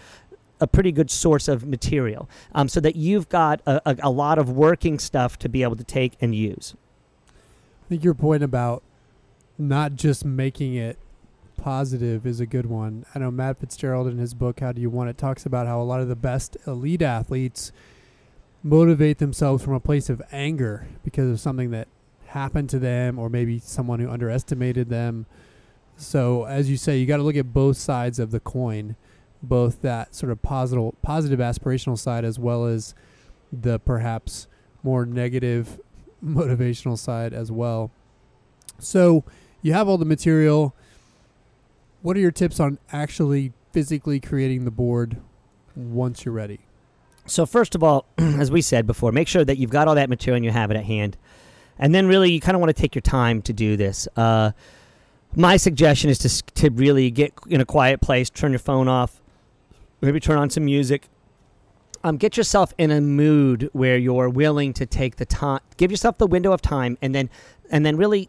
[0.61, 4.41] a pretty good source of material um, so that you've got a, a, a lot
[4.41, 6.75] of working stuff to be able to take and use.
[7.87, 8.83] I think your point about
[9.57, 10.99] not just making it
[11.57, 13.07] positive is a good one.
[13.15, 15.81] I know Matt Fitzgerald in his book How Do You Want It talks about how
[15.81, 17.71] a lot of the best elite athletes–
[18.63, 21.89] motivate themselves from a place of anger because of something that
[22.29, 25.27] happened to them or maybe someone who underestimated them.
[25.97, 28.97] So as you say, you got to look at both sides of the coin,
[29.43, 32.95] both that sort of positive positive aspirational side as well as
[33.53, 34.47] the perhaps
[34.83, 35.81] more negative
[36.25, 37.91] motivational side as well.
[38.79, 39.25] So
[39.63, 40.75] you have all the material.
[42.03, 45.17] What are your tips on actually physically creating the board
[45.75, 46.61] once you're ready?
[47.29, 50.09] So first of all, as we said before, make sure that you've got all that
[50.09, 51.17] material and you have it at hand,
[51.79, 54.09] and then really you kind of want to take your time to do this.
[54.17, 54.53] Uh,
[55.35, 59.21] my suggestion is to to really get in a quiet place, turn your phone off,
[60.01, 61.09] maybe turn on some music.
[62.05, 66.17] Um, get yourself in a mood where you're willing to take the time, give yourself
[66.19, 67.29] the window of time, and then
[67.71, 68.29] and then really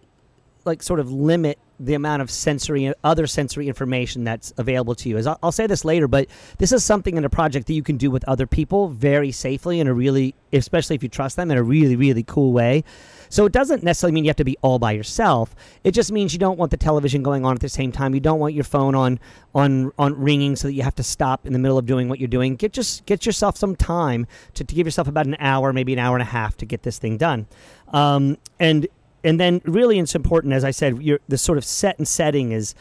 [0.66, 5.18] like sort of limit the amount of sensory other sensory information that's available to you.
[5.18, 7.84] As I'll, I'll, say this later but this is something in a project that you
[7.84, 11.52] can do with other people very safely in a really especially if you trust them
[11.52, 12.84] in a really really cool way.
[13.30, 15.56] So it doesn't necessarily mean you have to be all by yourself.
[15.84, 18.15] It just means you don't want the television going on at the same time.
[18.15, 19.20] You don't want your phone on
[19.54, 22.20] on on ringing so that you have to stop in the middle of doing what
[22.20, 22.56] you're doing.
[22.56, 26.00] Get just get yourself some time to, to give yourself about an hour maybe an
[26.00, 27.48] hour and a half to get this thing done.
[27.89, 28.88] Um, and
[29.23, 32.75] and then really it's important as i said the sort of set and setting is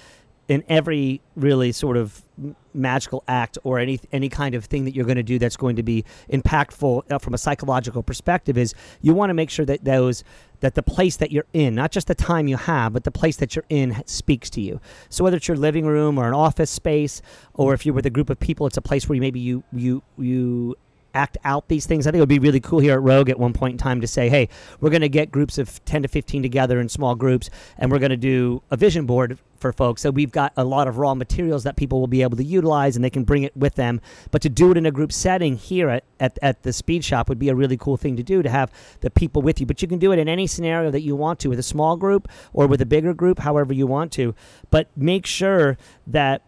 [0.49, 2.25] in every really sort of
[2.73, 5.77] magical act or any any kind of thing that you're going to do that's going
[5.77, 9.85] to be impactful uh, from a psychological perspective is you want to make sure that
[9.85, 10.25] those
[10.61, 13.37] that the place that you're in not just the time you have but the place
[13.37, 14.81] that you're in speaks to you.
[15.11, 17.21] So whether it's your living room or an office space
[17.55, 20.03] or if you're with a group of people it's a place where maybe you you
[20.17, 20.77] you
[21.19, 22.07] act out these things.
[22.07, 24.01] I think it would be really cool here at Rogue at one point in time
[24.01, 24.49] to say, hey,
[24.81, 27.99] we're going to get groups of 10 to 15 together in small groups, and we're
[27.99, 30.03] going to do a vision board for folks.
[30.03, 32.95] So we've got a lot of raw materials that people will be able to utilize
[32.95, 34.01] and they can bring it with them.
[34.31, 37.29] But to do it in a group setting here at, at, at the speed shop
[37.29, 39.67] would be a really cool thing to do to have the people with you.
[39.67, 41.97] But you can do it in any scenario that you want to with a small
[41.97, 44.35] group or with a bigger group, however you want to.
[44.71, 45.77] But make sure
[46.07, 46.43] that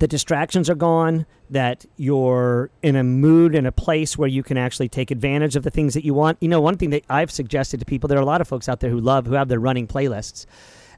[0.00, 4.56] the distractions are gone, that you're in a mood and a place where you can
[4.56, 6.38] actually take advantage of the things that you want.
[6.40, 8.68] You know, one thing that I've suggested to people, there are a lot of folks
[8.68, 10.46] out there who love, who have their running playlists.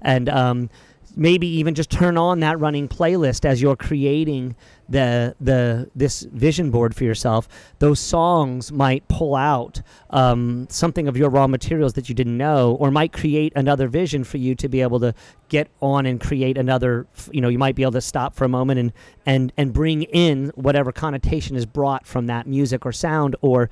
[0.01, 0.71] And um,
[1.15, 4.55] maybe even just turn on that running playlist as you're creating
[4.88, 11.16] the the this vision board for yourself those songs might pull out um, something of
[11.16, 14.68] your raw materials that you didn't know or might create another vision for you to
[14.68, 15.14] be able to
[15.49, 18.49] get on and create another you know you might be able to stop for a
[18.49, 18.92] moment and
[19.25, 23.68] and and bring in whatever connotation is brought from that music or sound or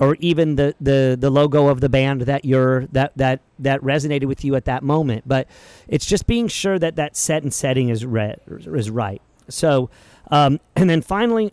[0.00, 4.26] or even the the the logo of the band that you're that that that resonated
[4.26, 5.24] with you at that moment.
[5.26, 5.48] But
[5.88, 9.20] it's just being sure that that set and setting is re- is right.
[9.48, 9.90] So
[10.30, 11.52] um, and then finally,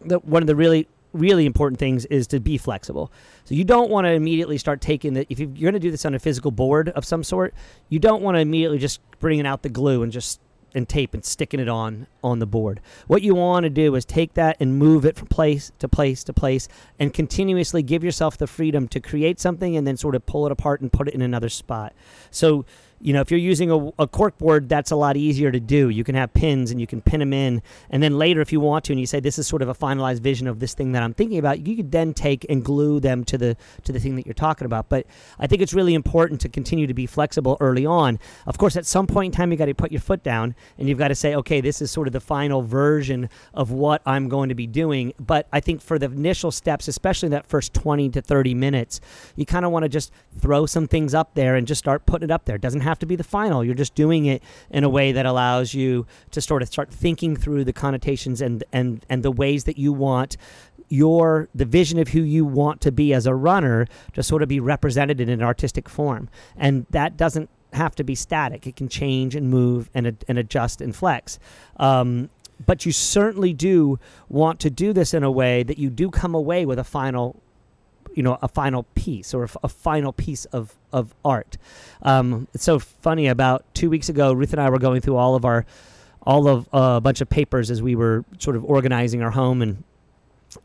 [0.00, 3.10] the, one of the really really important things is to be flexible.
[3.44, 6.04] So you don't want to immediately start taking the if you're going to do this
[6.04, 7.54] on a physical board of some sort,
[7.88, 10.40] you don't want to immediately just bringing out the glue and just
[10.74, 12.80] and tape and sticking it on on the board.
[13.06, 16.22] What you want to do is take that and move it from place to place
[16.24, 20.26] to place and continuously give yourself the freedom to create something and then sort of
[20.26, 21.94] pull it apart and put it in another spot.
[22.30, 22.64] So
[23.00, 25.88] you know, if you're using a, a cork board, that's a lot easier to do.
[25.88, 27.62] You can have pins and you can pin them in.
[27.90, 29.74] And then later, if you want to, and you say this is sort of a
[29.74, 32.98] finalized vision of this thing that I'm thinking about, you could then take and glue
[32.98, 34.88] them to the to the thing that you're talking about.
[34.88, 35.06] But
[35.38, 38.18] I think it's really important to continue to be flexible early on.
[38.46, 40.88] Of course, at some point in time, you got to put your foot down and
[40.88, 44.28] you've got to say, okay, this is sort of the final version of what I'm
[44.28, 45.12] going to be doing.
[45.18, 49.00] But I think for the initial steps, especially that first 20 to 30 minutes,
[49.36, 52.28] you kind of want to just throw some things up there and just start putting
[52.28, 52.56] it up there.
[52.56, 53.64] It doesn't have to be the final.
[53.64, 57.36] You're just doing it in a way that allows you to sort of start thinking
[57.36, 60.36] through the connotations and and and the ways that you want
[60.88, 64.48] your the vision of who you want to be as a runner to sort of
[64.48, 66.28] be represented in an artistic form.
[66.56, 68.66] And that doesn't have to be static.
[68.66, 71.38] It can change and move and, and adjust and flex.
[71.76, 72.30] Um,
[72.64, 76.34] but you certainly do want to do this in a way that you do come
[76.34, 77.40] away with a final
[78.14, 81.56] you know a final piece or a, final piece of of art.
[82.02, 83.28] Um, it's so funny.
[83.28, 85.64] About two weeks ago, Ruth and I were going through all of our
[86.22, 89.62] all of uh, a bunch of papers as we were sort of organizing our home,
[89.62, 89.84] and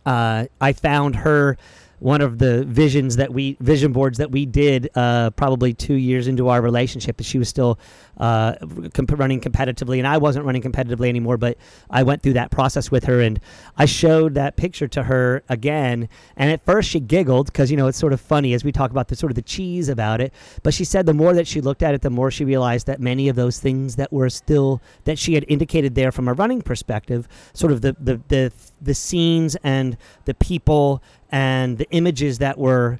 [0.05, 1.57] uh, I found her
[2.03, 6.27] one of the visions that we vision boards that we did uh, probably two years
[6.27, 7.15] into our relationship.
[7.21, 7.79] She was still
[8.17, 8.55] uh,
[8.93, 11.37] comp- running competitively, and I wasn't running competitively anymore.
[11.37, 11.57] But
[11.89, 13.39] I went through that process with her, and
[13.77, 16.09] I showed that picture to her again.
[16.35, 18.91] And at first, she giggled because you know it's sort of funny as we talk
[18.91, 20.33] about the sort of the cheese about it.
[20.61, 22.99] But she said the more that she looked at it, the more she realized that
[22.99, 26.61] many of those things that were still that she had indicated there from a running
[26.61, 31.01] perspective, sort of the the the, the scenes and the people
[31.33, 32.99] and the images that were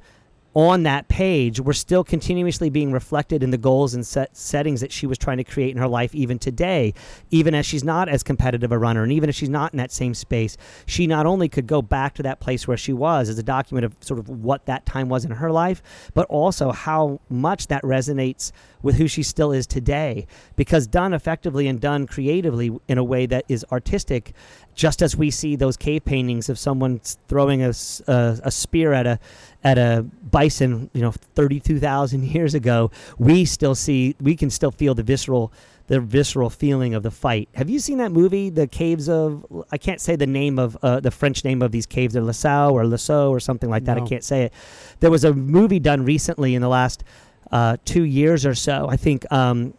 [0.55, 4.91] on that page were still continuously being reflected in the goals and set settings that
[4.91, 6.93] she was trying to create in her life even today.
[7.31, 9.91] Even as she's not as competitive a runner and even if she's not in that
[9.91, 13.37] same space she not only could go back to that place where she was as
[13.37, 15.81] a document of sort of what that time was in her life
[16.13, 20.27] but also how much that resonates with who she still is today.
[20.55, 24.33] Because done effectively and done creatively in a way that is artistic
[24.75, 27.73] just as we see those cave paintings of someone throwing a,
[28.07, 29.19] a, a spear at a
[29.63, 30.05] at a
[30.43, 35.51] bison, you know, 32,000 years ago, we still see we can still feel the visceral
[35.87, 37.49] the visceral feeling of the fight.
[37.55, 39.45] Have you seen that movie, The Caves of?
[39.71, 42.71] I can't say the name of uh, the French name of these caves, they're Lasau
[42.71, 43.97] or Lasau or something like that.
[43.97, 44.03] No.
[44.03, 44.53] I can't say it.
[45.01, 47.03] There was a movie done recently in the last
[47.51, 48.87] uh, two years or so.
[48.89, 49.73] I think um,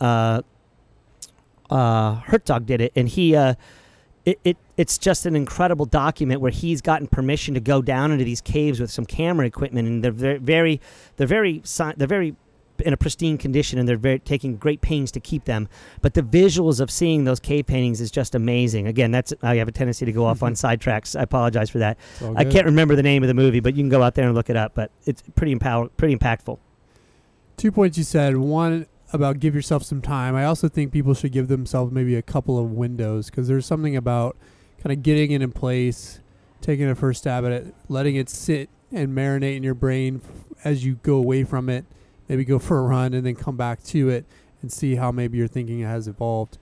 [0.00, 0.42] uh,
[1.68, 3.54] uh, Herzog did it, and he uh,
[4.24, 8.24] it, it it's just an incredible document where he's gotten permission to go down into
[8.24, 10.80] these caves with some camera equipment, and they're very, very
[11.16, 11.62] they're very
[11.96, 12.36] they're very
[12.80, 15.68] in a pristine condition, and they're very, taking great pains to keep them.
[16.00, 18.86] But the visuals of seeing those cave paintings is just amazing.
[18.86, 21.18] Again, that's I have a tendency to go off on sidetracks.
[21.18, 21.98] I apologize for that.
[22.36, 24.34] I can't remember the name of the movie, but you can go out there and
[24.34, 24.72] look it up.
[24.74, 26.58] But it's pretty empower, pretty impactful.
[27.56, 28.36] Two points you said.
[28.36, 30.34] One, about give yourself some time.
[30.34, 33.96] I also think people should give themselves maybe a couple of windows because there's something
[33.96, 34.36] about
[34.82, 36.20] kind of getting it in place,
[36.60, 40.20] taking a first stab at it, letting it sit and marinate in your brain
[40.64, 41.84] as you go away from it.
[42.28, 44.24] Maybe go for a run and then come back to it
[44.62, 46.58] and see how maybe your thinking has evolved.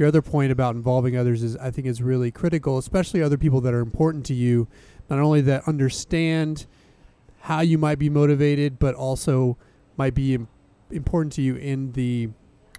[0.00, 3.60] your other point about involving others is I think is really critical, especially other people
[3.60, 4.66] that are important to you,
[5.10, 6.64] not only that understand
[7.42, 9.58] how you might be motivated, but also
[9.98, 10.38] might be
[10.90, 12.30] important to you in the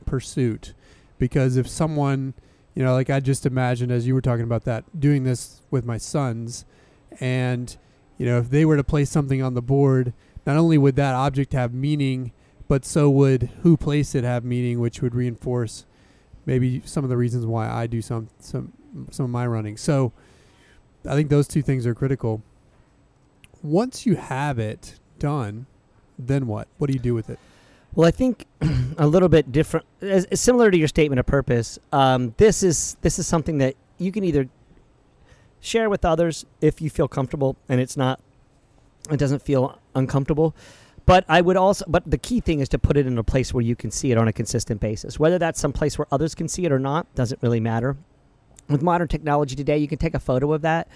[0.05, 0.74] pursuit.
[1.18, 2.34] Because if someone,
[2.76, 5.86] you know, like I just imagined as you were talking about that, doing this with
[5.86, 6.66] my sons,
[7.20, 7.76] and
[8.18, 10.14] you know, if they were to place something on the board,
[10.45, 12.32] not only would that object have meaning,
[12.68, 15.86] but so would who placed it have meaning, which would reinforce
[16.45, 18.74] maybe some of the reasons why I do some some
[19.12, 19.78] some of my running.
[19.78, 20.14] So
[21.07, 22.41] I think those two things are critical.
[23.62, 25.66] Once you have it done,
[26.18, 26.68] then what?
[26.78, 27.39] What do you do with it?
[27.94, 28.46] Well, I think
[28.98, 31.78] a little bit different, as, as similar to your statement of purpose.
[31.92, 34.48] Um, this is this is something that you can either
[35.60, 38.20] share with others if you feel comfortable and it's not,
[39.10, 40.56] it doesn't feel uncomfortable.
[41.06, 43.54] But I would also, but the key thing is to put it in a place
[43.54, 45.20] where you can see it on a consistent basis.
[45.20, 47.98] Whether that's some place where others can see it or not doesn't really matter.
[48.70, 50.88] With modern technology today, you can take a photo of that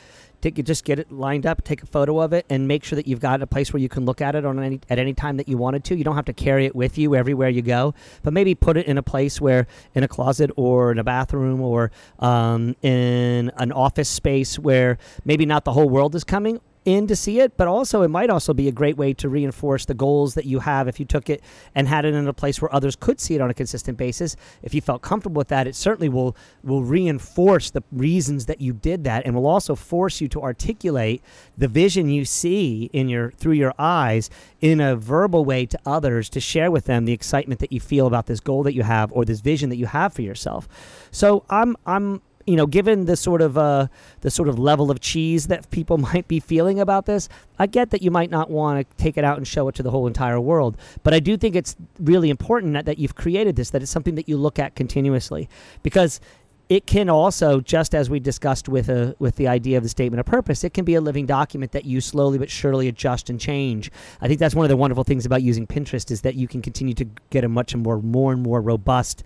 [0.51, 3.07] take just get it lined up, take a photo of it, and make sure that
[3.07, 5.37] you've got a place where you can look at it on any at any time
[5.37, 5.95] that you wanted to.
[5.95, 7.93] You don't have to carry it with you everywhere you go,
[8.23, 11.61] but maybe put it in a place where in a closet or in a bathroom
[11.61, 17.07] or um, in an office space where maybe not the whole world is coming in
[17.07, 19.93] to see it, but also it might also be a great way to reinforce the
[19.93, 21.41] goals that you have if you took it
[21.73, 24.35] and had it in a place where others could see it on a consistent basis.
[24.61, 28.73] If you felt comfortable with that, it certainly will will reinforce the reasons that you
[28.73, 31.21] did that and will also force you to articulate
[31.57, 34.29] the vision you see in your through your eyes
[34.61, 38.07] in a verbal way to others to share with them the excitement that you feel
[38.07, 40.67] about this goal that you have or this vision that you have for yourself.
[41.11, 43.87] So I'm I'm you know, given the sort of uh,
[44.21, 47.27] the sort of level of cheese that people might be feeling about this,
[47.57, 49.83] I get that you might not want to take it out and show it to
[49.83, 50.77] the whole entire world.
[51.03, 54.15] But I do think it's really important that, that you've created this, that it's something
[54.15, 55.49] that you look at continuously,
[55.83, 56.19] because
[56.67, 59.89] it can also, just as we discussed with a uh, with the idea of the
[59.89, 63.29] statement of purpose, it can be a living document that you slowly but surely adjust
[63.29, 63.91] and change.
[64.21, 66.61] I think that's one of the wonderful things about using Pinterest is that you can
[66.63, 69.23] continue to get a much and more more and more robust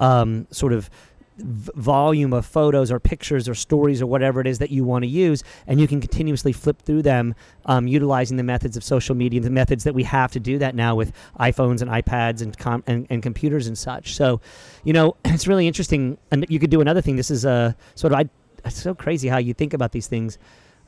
[0.00, 0.88] um, sort of
[1.38, 5.08] volume of photos or pictures or stories or whatever it is that you want to
[5.08, 7.34] use, and you can continuously flip through them
[7.66, 10.74] um, utilizing the methods of social media, the methods that we have to do that
[10.74, 14.14] now with iPhones and iPads and, com- and, and computers and such.
[14.14, 14.40] So,
[14.84, 16.18] you know, it's really interesting.
[16.30, 17.16] And you could do another thing.
[17.16, 18.28] This is a uh, sort of I.
[18.64, 20.36] It's so crazy how you think about these things.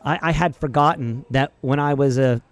[0.04, 2.42] I, I had forgotten that when I was a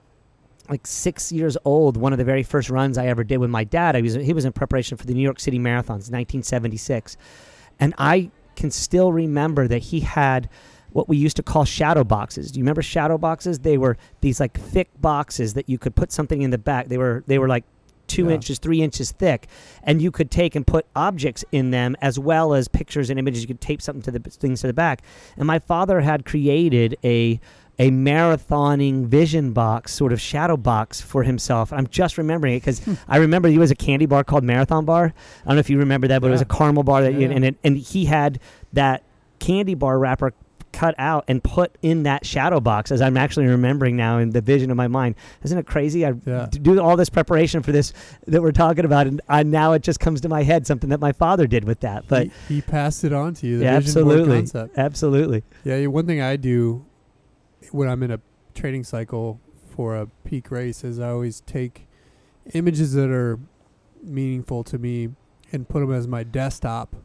[0.69, 3.65] like six years old, one of the very first runs I ever did with my
[3.65, 7.17] dad, I was he was in preparation for the New York City Marathons, 1976,
[7.81, 10.49] and I can still remember that he had
[10.91, 12.51] what we used to call shadow boxes.
[12.51, 13.61] Do you remember shadow boxes?
[13.61, 16.89] They were these like thick boxes that you could put something in the back.
[16.89, 17.65] They were they were like
[18.07, 18.35] two yeah.
[18.35, 19.47] inches, three inches thick,
[19.83, 23.43] and you could take and put objects in them as well as pictures and images.
[23.43, 25.03] You could tape something to the things to the back.
[25.37, 27.39] And my father had created a
[27.79, 31.73] a marathoning vision box, sort of shadow box for himself.
[31.73, 32.81] I'm just remembering it because.
[33.09, 35.05] I remember he was a candy bar called Marathon Bar.
[35.07, 36.31] I don't know if you remember that, but yeah.
[36.31, 37.29] it was a caramel bar that, yeah.
[37.29, 38.41] and it, and he had
[38.73, 39.03] that
[39.39, 40.33] candy bar wrapper
[40.73, 44.41] cut out and put in that shadow box as I'm actually remembering now in the
[44.41, 45.15] vision of my mind.
[45.43, 46.05] Isn't it crazy?
[46.05, 46.47] I yeah.
[46.51, 47.93] do all this preparation for this
[48.27, 51.01] that we're talking about, and I, now it just comes to my head something that
[51.01, 52.07] my father did with that.
[52.09, 53.63] But he, he passed it on to you.
[53.63, 55.43] yeah, absolutely, absolutely.
[55.65, 56.85] Yeah, one thing I do
[57.71, 58.21] when I'm in a
[58.55, 59.41] training cycle
[59.75, 61.87] for a peak race is I always take
[62.55, 63.39] images that are
[64.03, 65.11] meaningful to me
[65.53, 66.97] and put them as my desktop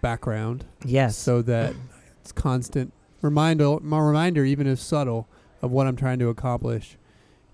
[0.00, 0.66] background.
[0.84, 1.16] Yes.
[1.16, 1.74] So that
[2.20, 5.28] it's constant reminder, my reminder, even if subtle,
[5.62, 6.97] of what I'm trying to accomplish.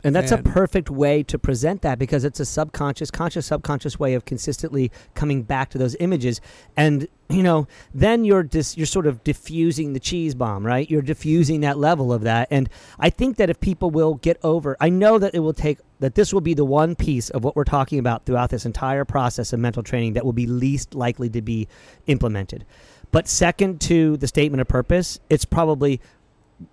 [0.04, 3.98] And that's and a perfect way to present that because it's a subconscious, conscious, subconscious
[3.98, 6.42] way of consistently coming back to those images.
[6.76, 10.88] And you know, then you're dis- you're sort of diffusing the cheese bomb, right?
[10.90, 12.48] You're diffusing that level of that.
[12.50, 15.78] And I think that if people will get over, I know that it will take
[16.00, 19.06] that this will be the one piece of what we're talking about throughout this entire
[19.06, 21.66] process of mental training that will be least likely to be
[22.06, 22.66] implemented.
[23.10, 26.00] But second to the statement of purpose, it's probably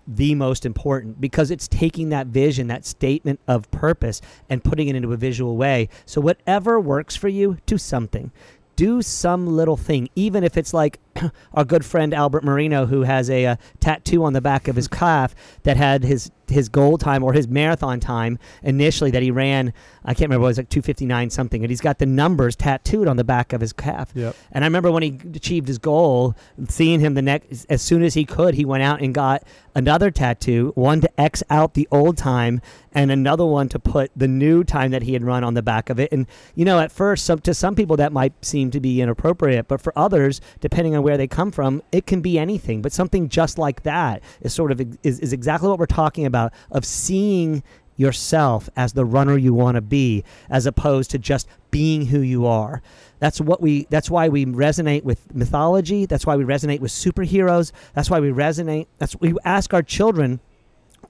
[0.07, 4.95] the most important because it's taking that vision, that statement of purpose, and putting it
[4.95, 5.89] into a visual way.
[6.05, 8.31] So, whatever works for you, do something.
[8.75, 10.99] Do some little thing, even if it's like
[11.53, 14.88] our good friend Albert Marino, who has a, uh tattoo on the back of his
[15.01, 19.74] calf that had his his goal time or his marathon time initially that he ran.
[20.03, 20.45] I can't remember.
[20.45, 23.24] It was like two fifty nine something, and he's got the numbers tattooed on the
[23.24, 24.12] back of his calf.
[24.14, 24.36] Yep.
[24.51, 26.36] And I remember when he achieved his goal,
[26.68, 29.43] seeing him the next as soon as he could, he went out and got
[29.76, 32.62] another tattoo, one to X out the old time,
[32.93, 35.89] and another one to put the new time that he had run on the back
[35.89, 36.12] of it.
[36.12, 39.68] And you know, at first, some, to some people that might seem to be inappropriate,
[39.68, 42.82] but for others, depending on where they come from, it can be anything.
[42.82, 46.54] But something just like that is sort of is, is exactly what we're talking about
[46.72, 47.64] of seeing
[47.97, 52.45] yourself as the runner you want to be as opposed to just being who you
[52.45, 52.82] are
[53.20, 57.72] that's what we that's why we resonate with mythology that's why we resonate with superheroes
[57.93, 60.39] that's why we resonate that's we ask our children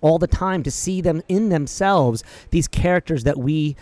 [0.02, 3.76] all the time to see them in themselves these characters that we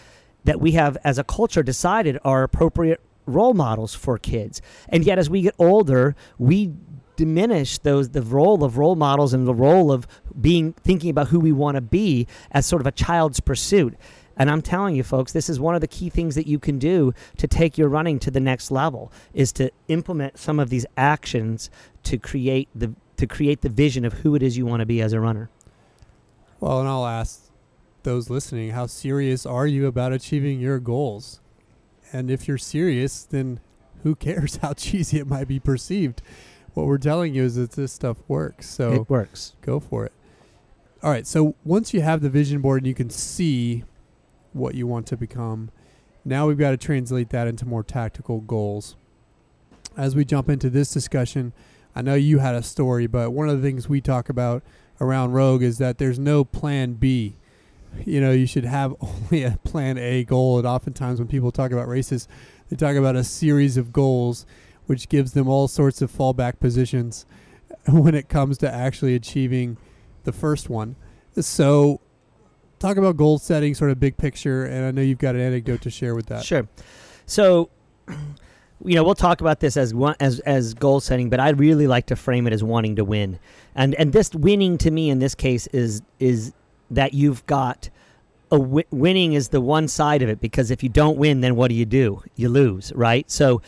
[0.43, 5.17] that we have as a culture decided are appropriate role models for kids and yet
[5.17, 6.73] as we get older we
[7.19, 10.07] diminish those the role of role models and the role of
[10.39, 13.97] being thinking about who we want to be as sort of a child's pursuit.
[14.37, 16.79] And I'm telling you folks, this is one of the key things that you can
[16.79, 20.85] do to take your running to the next level is to implement some of these
[20.95, 21.69] actions
[22.03, 25.01] to create the to create the vision of who it is you want to be
[25.01, 25.49] as a runner.
[26.61, 27.51] Well, and I'll ask
[28.03, 31.41] those listening, how serious are you about achieving your goals?
[32.11, 33.59] And if you're serious, then
[34.03, 36.21] who cares how cheesy it might be perceived?
[36.79, 38.69] what we're telling you is that this stuff works.
[38.69, 39.53] So it works.
[39.61, 40.13] Go for it.
[41.03, 41.27] All right.
[41.27, 43.83] So once you have the vision board and you can see
[44.53, 45.71] what you want to become,
[46.25, 48.95] now we've got to translate that into more tactical goals.
[49.97, 51.53] As we jump into this discussion,
[51.95, 54.63] I know you had a story, but one of the things we talk about
[55.01, 57.35] around Rogue is that there's no plan B.
[58.05, 60.57] You know, you should have only a plan A goal.
[60.57, 62.27] And oftentimes when people talk about races,
[62.69, 64.45] they talk about a series of goals
[64.89, 67.27] which gives them all sorts of fallback positions
[67.87, 69.77] when it comes to actually achieving
[70.23, 70.95] the first one.
[71.39, 72.01] So,
[72.79, 75.83] talk about goal setting, sort of big picture, and I know you've got an anecdote
[75.83, 76.43] to share with that.
[76.43, 76.67] Sure.
[77.27, 77.69] So,
[78.07, 81.85] you know, we'll talk about this as one as as goal setting, but I really
[81.85, 83.37] like to frame it as wanting to win,
[83.75, 86.51] and and this winning to me in this case is is
[86.91, 87.89] that you've got
[88.51, 91.55] a w- winning is the one side of it because if you don't win, then
[91.55, 92.23] what do you do?
[92.35, 93.29] You lose, right?
[93.29, 93.61] So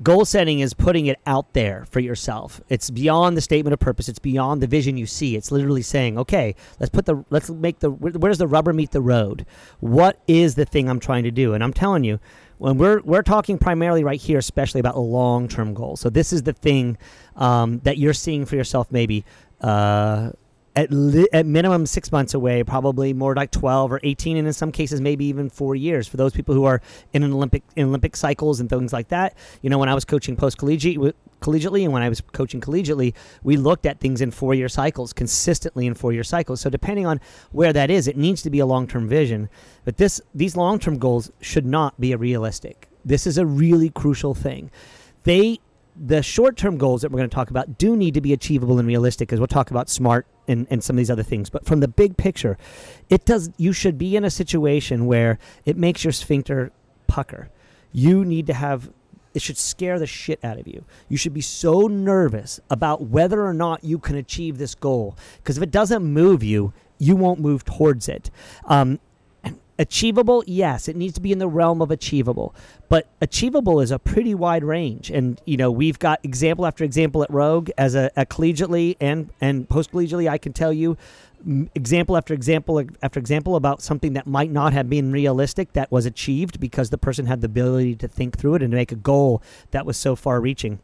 [0.00, 2.60] Goal setting is putting it out there for yourself.
[2.68, 4.08] It's beyond the statement of purpose.
[4.08, 5.34] It's beyond the vision you see.
[5.34, 8.92] It's literally saying, "Okay, let's put the let's make the where does the rubber meet
[8.92, 9.44] the road?
[9.80, 12.20] What is the thing I'm trying to do?" And I'm telling you,
[12.58, 16.00] when we're we're talking primarily right here, especially about long term goals.
[16.00, 16.96] So this is the thing
[17.34, 19.24] um, that you're seeing for yourself, maybe.
[19.60, 20.30] Uh,
[20.78, 24.52] at, li- at minimum six months away, probably more like 12 or 18, and in
[24.52, 26.80] some cases, maybe even four years for those people who are
[27.12, 29.36] in an Olympic in Olympic cycles and things like that.
[29.60, 30.98] You know, when I was coaching post collegiate,
[31.40, 35.12] collegiately and when I was coaching collegiately, we looked at things in four year cycles,
[35.12, 36.60] consistently in four year cycles.
[36.60, 37.20] So depending on
[37.50, 39.48] where that is, it needs to be a long term vision.
[39.84, 42.88] But this these long term goals should not be realistic.
[43.04, 44.70] This is a really crucial thing.
[45.24, 45.58] They
[45.96, 48.78] the short term goals that we're going to talk about do need to be achievable
[48.78, 51.50] and realistic because we'll talk about smart and, and some of these other things.
[51.50, 52.58] But from the big picture,
[53.08, 56.72] it does you should be in a situation where it makes your sphincter
[57.06, 57.50] pucker.
[57.92, 58.90] You need to have
[59.34, 60.84] it should scare the shit out of you.
[61.08, 65.56] You should be so nervous about whether or not you can achieve this goal because
[65.56, 68.30] if it doesn't move you, you won't move towards it.
[68.64, 68.98] Um,
[69.80, 72.52] Achievable, yes, it needs to be in the realm of achievable.
[72.88, 75.08] But achievable is a pretty wide range.
[75.08, 79.30] And, you know, we've got example after example at Rogue as a, a collegiately and,
[79.40, 80.28] and post collegiately.
[80.28, 80.96] I can tell you
[81.76, 86.04] example after example after example about something that might not have been realistic that was
[86.04, 89.40] achieved because the person had the ability to think through it and make a goal
[89.70, 90.80] that was so far reaching.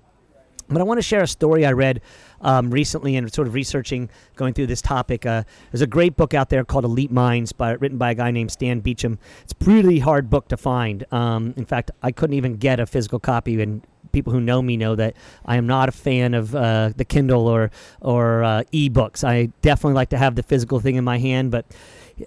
[0.69, 2.01] But I want to share a story I read
[2.41, 5.27] um, recently and sort of researching, going through this topic.
[5.27, 8.31] Uh, there's a great book out there called Elite Minds, by, written by a guy
[8.31, 9.19] named Stan Beecham.
[9.43, 11.05] It's a really hard book to find.
[11.12, 14.77] Um, in fact, I couldn't even get a physical copy, and people who know me
[14.77, 19.25] know that I am not a fan of uh, the Kindle or or uh, e-books.
[19.25, 21.51] I definitely like to have the physical thing in my hand.
[21.51, 21.67] But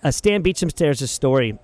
[0.03, 1.57] uh, Stan Beecham shares a story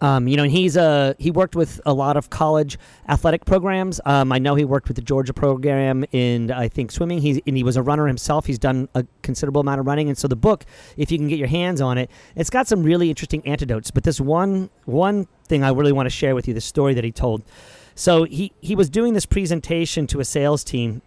[0.00, 2.78] um, you know, he's uh, he worked with a lot of college
[3.08, 4.00] athletic programs.
[4.04, 7.20] Um, I know he worked with the Georgia program in I think swimming.
[7.20, 8.46] He's and he was a runner himself.
[8.46, 10.64] He's done a considerable amount of running, and so the book,
[10.96, 13.90] if you can get your hands on it, it's got some really interesting antidotes.
[13.90, 17.04] But this one one thing I really want to share with you, the story that
[17.04, 17.42] he told.
[17.94, 21.00] So he he was doing this presentation to a sales team,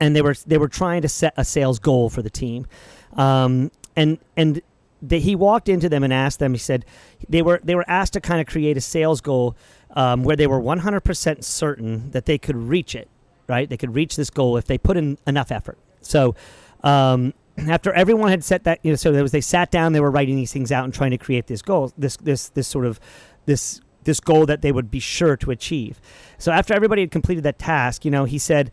[0.00, 2.66] and they were they were trying to set a sales goal for the team,
[3.12, 4.60] um, and and
[5.02, 6.52] they, he walked into them and asked them.
[6.52, 6.84] He said
[7.28, 9.56] they were they were asked to kind of create a sales goal
[9.92, 13.08] um, where they were 100% certain that they could reach it,
[13.48, 13.68] right?
[13.68, 15.78] They could reach this goal if they put in enough effort.
[16.00, 16.34] So,
[16.82, 20.00] um, after everyone had set that, you know, so there was they sat down, they
[20.00, 22.86] were writing these things out and trying to create this goal, this this this sort
[22.86, 23.00] of
[23.46, 26.00] this this goal that they would be sure to achieve.
[26.38, 28.70] So after everybody had completed that task, you know, he said,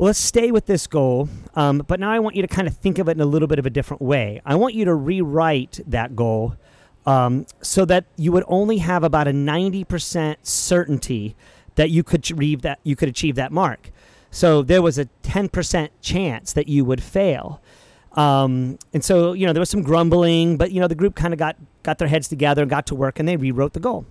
[0.00, 2.74] well, let's stay with this goal, um, but now I want you to kind of
[2.74, 4.40] think of it in a little bit of a different way.
[4.46, 6.56] I want you to rewrite that goal
[7.04, 11.36] um, so that you would only have about a 90% certainty
[11.74, 13.90] that you could achieve that you could achieve that mark.
[14.30, 17.60] So there was a 10% chance that you would fail.
[18.12, 21.34] Um, and so, you know, there was some grumbling, but, you know, the group kind
[21.34, 24.06] of got, got their heads together and got to work and they rewrote the goal.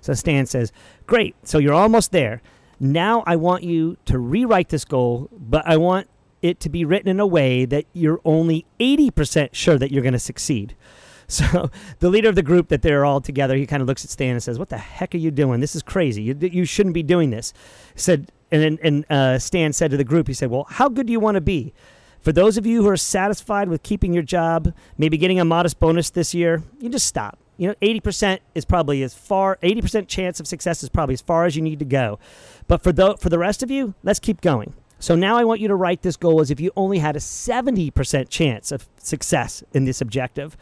[0.00, 0.72] So Stan says,
[1.06, 2.40] Great, so you're almost there.
[2.84, 6.06] Now I want you to rewrite this goal, but I want
[6.42, 10.12] it to be written in a way that you're only 80% sure that you're going
[10.12, 10.76] to succeed.
[11.26, 11.70] So
[12.00, 14.32] the leader of the group that they're all together, he kind of looks at Stan
[14.32, 15.60] and says, "What the heck are you doing?
[15.60, 16.22] This is crazy.
[16.22, 17.54] You, you shouldn't be doing this."
[17.94, 21.14] Said and and uh, Stan said to the group, he said, "Well, how good do
[21.14, 21.72] you want to be?
[22.20, 25.80] For those of you who are satisfied with keeping your job, maybe getting a modest
[25.80, 27.38] bonus this year, you just stop.
[27.56, 31.44] You know, 80% is probably as far 80% chance of success is probably as far
[31.44, 32.18] as you need to go.
[32.66, 35.60] But for the for the rest of you, let's keep going." So now I want
[35.60, 39.62] you to write this goal as if you only had a 70% chance of success
[39.74, 40.56] in this objective.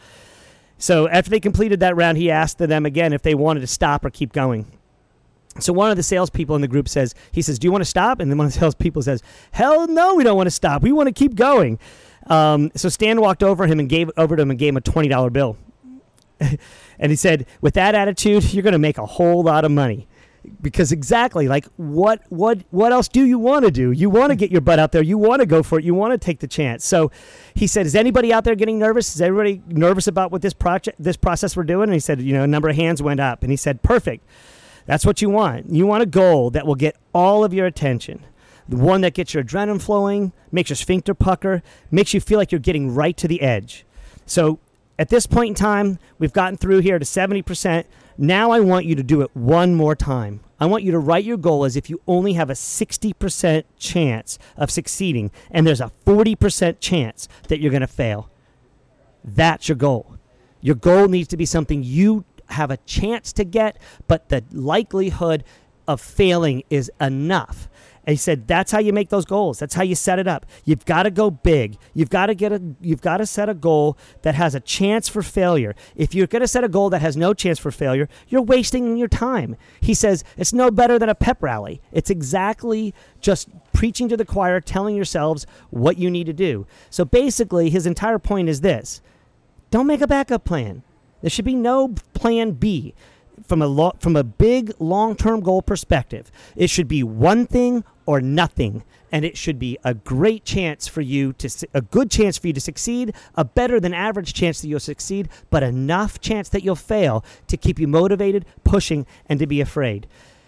[0.77, 4.03] So after they completed that round, he asked them again if they wanted to stop
[4.03, 4.65] or keep going.
[5.59, 7.89] So one of the salespeople in the group says, he says, "Do you want to
[7.89, 10.81] stop?" And then one of the salespeople says, "Hell no, we don't want to stop.
[10.81, 11.79] We want to keep going."
[12.27, 14.81] Um, so Stan walked over him and gave over to him and gave him a
[14.81, 15.57] twenty dollar bill,
[16.39, 20.07] and he said, "With that attitude, you're going to make a whole lot of money."
[20.61, 23.91] Because exactly like what what what else do you want to do?
[23.91, 25.01] You want to get your butt out there.
[25.01, 25.85] You want to go for it.
[25.85, 26.85] You want to take the chance.
[26.85, 27.11] So
[27.53, 29.15] he said is anybody out there getting nervous?
[29.15, 31.83] Is everybody nervous about what this project this process we're doing?
[31.83, 33.43] And he said you know a number of hands went up.
[33.43, 34.25] And he said perfect.
[34.85, 35.69] That's what you want.
[35.69, 38.25] You want a goal that will get all of your attention.
[38.67, 42.51] The one that gets your adrenaline flowing makes your sphincter pucker makes you feel like
[42.51, 43.85] you're getting right to the edge.
[44.25, 44.59] So
[44.97, 47.85] at this point in time we've gotten through here to 70%
[48.17, 50.41] now I want you to do it one more time.
[50.59, 54.39] I want you to write your goal as if you only have a 60% chance
[54.55, 58.29] of succeeding and there's a 40% chance that you're going to fail.
[59.23, 60.17] That's your goal.
[60.61, 65.43] Your goal needs to be something you have a chance to get, but the likelihood
[65.87, 67.67] of failing is enough
[68.05, 69.59] and he said, "That's how you make those goals.
[69.59, 70.45] That's how you set it up.
[70.65, 71.77] You've got to go big.
[71.93, 72.61] You've got to get a.
[72.81, 75.75] You've got to set a goal that has a chance for failure.
[75.95, 78.97] If you're going to set a goal that has no chance for failure, you're wasting
[78.97, 81.81] your time." He says it's no better than a pep rally.
[81.91, 86.67] It's exactly just preaching to the choir, telling yourselves what you need to do.
[86.89, 89.01] So basically, his entire point is this:
[89.71, 90.83] don't make a backup plan.
[91.21, 92.93] There should be no plan B
[93.43, 96.31] from a lo- from a big long-term goal perspective.
[96.55, 98.83] It should be one thing or nothing
[99.13, 102.53] and it should be a great chance for you to a good chance for you
[102.53, 106.75] to succeed a better than average chance that you'll succeed but enough chance that you'll
[106.75, 110.07] fail to keep you motivated pushing and to be afraid.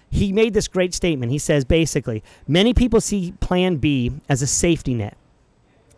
[0.10, 1.32] He made this great statement.
[1.32, 5.16] He says basically many people see plan b as a safety net.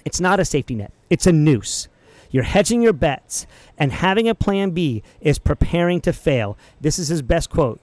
[0.04, 0.92] It's not a safety net.
[1.10, 1.88] It's a noose.
[2.30, 3.48] You're hedging your bets
[3.78, 6.58] and having a plan b is preparing to fail.
[6.82, 7.80] This is his best quote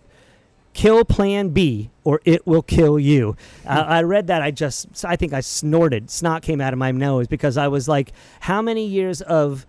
[0.75, 3.37] kill plan B or it will kill you.
[3.67, 4.43] Uh, I read that.
[4.43, 6.11] I just, I think I snorted.
[6.11, 9.67] Snot came out of my nose because I was like, how many years of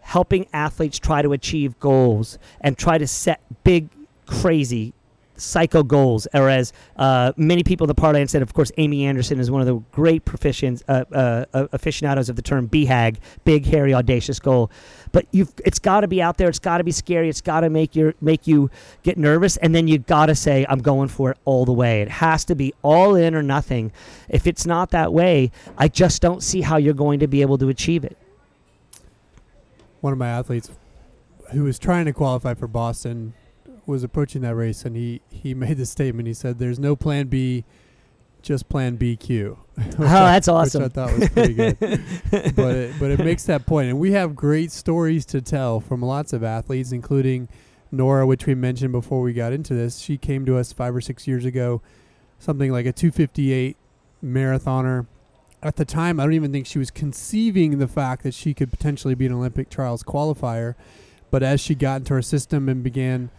[0.00, 3.88] helping athletes try to achieve goals and try to set big,
[4.26, 4.94] crazy
[5.36, 9.40] psycho goals, or as uh, many people in the parlay said, of course, Amy Anderson
[9.40, 13.66] is one of the great proficients, uh, uh, uh aficionados of the term BHAG, big,
[13.66, 14.70] hairy, audacious goal.
[15.12, 16.48] But you've, it's got to be out there.
[16.48, 17.28] It's got to be scary.
[17.28, 18.70] It's got to make your make you
[19.02, 22.02] get nervous, and then you got to say, "I'm going for it all the way."
[22.02, 23.92] It has to be all in or nothing.
[24.28, 27.58] If it's not that way, I just don't see how you're going to be able
[27.58, 28.16] to achieve it.
[30.00, 30.70] One of my athletes
[31.52, 33.34] who was trying to qualify for Boston
[33.86, 36.26] was approaching that race, and he he made the statement.
[36.26, 37.64] He said, "There's no Plan B,
[38.42, 40.82] just Plan BQ." oh, that's awesome.
[40.82, 41.78] Which I thought was pretty good.
[42.54, 46.02] but it, but it makes that point, and we have great stories to tell from
[46.02, 47.48] lots of athletes, including
[47.90, 49.98] Nora, which we mentioned before we got into this.
[49.98, 51.82] She came to us five or six years ago,
[52.38, 53.76] something like a 258
[54.24, 55.06] marathoner.
[55.62, 58.70] At the time, I don't even think she was conceiving the fact that she could
[58.70, 60.74] potentially be an Olympic trials qualifier.
[61.30, 63.30] But as she got into our system and began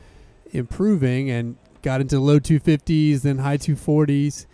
[0.51, 4.45] improving and got into low 250s, then high 240s.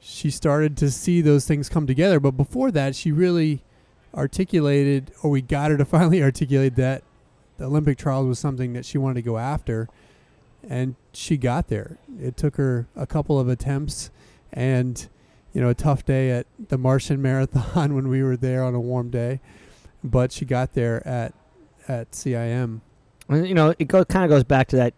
[0.00, 2.20] She started to see those things come together.
[2.20, 3.62] But before that, she really
[4.14, 7.02] articulated, or we got her to finally articulate that
[7.58, 9.88] the Olympic trials was something that she wanted to go after.
[10.62, 11.98] And she got there.
[12.20, 14.10] It took her a couple of attempts.
[14.52, 15.08] And
[15.52, 18.80] you know, a tough day at the Martian Marathon when we were there on a
[18.80, 19.40] warm day,
[20.02, 21.34] but she got there at
[21.88, 22.80] at CIM.
[23.30, 24.94] You know, it go, kind of goes back to that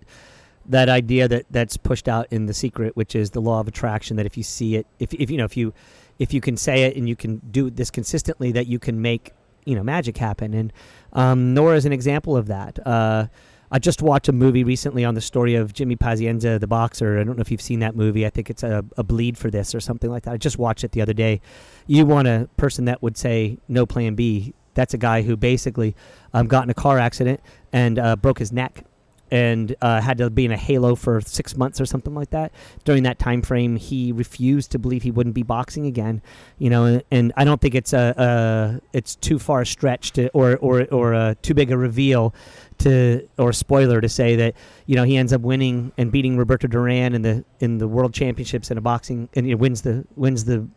[0.67, 4.17] that idea that that's pushed out in the secret, which is the law of attraction.
[4.17, 5.75] That if you see it, if if you know if you
[6.19, 9.33] if you can say it and you can do this consistently, that you can make
[9.65, 10.55] you know magic happen.
[10.55, 10.73] And
[11.13, 12.85] um, Nora is an example of that.
[12.87, 13.27] Uh,
[13.75, 17.19] I just watched a movie recently on the story of Jimmy Pazienza, the boxer.
[17.19, 18.27] I don't know if you've seen that movie.
[18.27, 20.33] I think it's a, a bleed for this or something like that.
[20.33, 21.41] I just watched it the other day.
[21.87, 24.53] You want a person that would say no plan B.
[24.75, 25.95] That's a guy who basically
[26.33, 27.41] um, got in a car accident
[27.73, 28.85] and uh, broke his neck
[29.33, 32.53] and uh, had to be in a halo for six months or something like that.
[32.85, 36.21] During that time frame, he refused to believe he wouldn't be boxing again.
[36.59, 40.29] You know, and, and I don't think it's a, a it's too far stretched to
[40.35, 42.35] or or or a, too big a reveal
[42.79, 44.55] to or spoiler to say that
[44.85, 48.13] you know he ends up winning and beating Roberto Duran in the in the world
[48.13, 50.69] championships in a boxing and he wins the wins the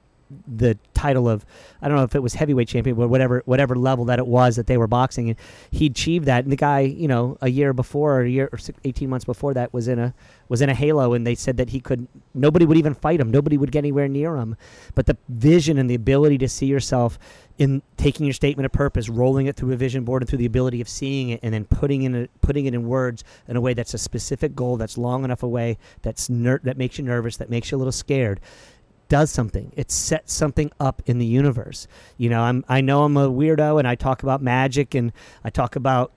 [0.47, 1.45] the title of
[1.82, 4.55] I don't know if it was heavyweight champion or whatever whatever level that it was
[4.55, 5.39] that they were boxing and
[5.71, 6.43] he achieved that.
[6.43, 9.53] And the guy you know a year before or a year or 18 months before
[9.53, 10.13] that was in a
[10.49, 13.32] was in a halo and they said that he could nobody would even fight him.
[13.32, 14.55] Nobody would get anywhere near him.
[14.95, 17.19] But the vision and the ability to see yourself
[17.57, 20.45] in taking your statement of purpose rolling it through a vision board and through the
[20.45, 23.61] ability of seeing it and then putting in a, putting it in words in a
[23.61, 27.38] way that's a specific goal that's long enough away that's ner- that makes you nervous
[27.38, 28.41] that makes you a little scared
[29.10, 29.72] does something.
[29.76, 31.88] It sets something up in the universe.
[32.18, 35.12] You know, I'm I know I'm a weirdo and I talk about magic and
[35.43, 36.12] I talk about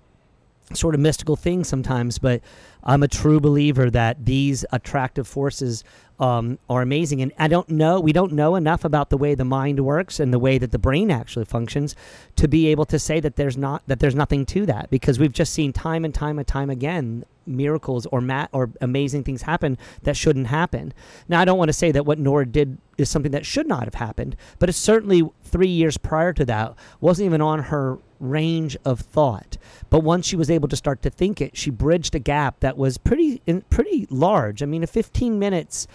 [0.74, 2.43] sort of mystical things sometimes, but
[2.84, 5.82] I'm a true believer that these attractive forces
[6.18, 7.22] um, are amazing.
[7.22, 10.32] And I don't know, we don't know enough about the way the mind works and
[10.32, 11.95] the way that the brain actually functions
[12.36, 15.32] to be able to say that there's not that there's nothing to that because we've
[15.32, 19.78] just seen time and time and time again miracles or mat or amazing things happen
[20.03, 20.92] that shouldn't happen.
[21.28, 23.84] Now I don't want to say that what Nora did is something that should not
[23.84, 28.76] have happened, but it's certainly three years prior to that wasn't even on her range
[28.84, 29.57] of thought.
[29.90, 32.76] But once she was able to start to think it, she bridged a gap that
[32.76, 34.62] was pretty in, pretty large.
[34.62, 35.86] I mean, a 15 minutes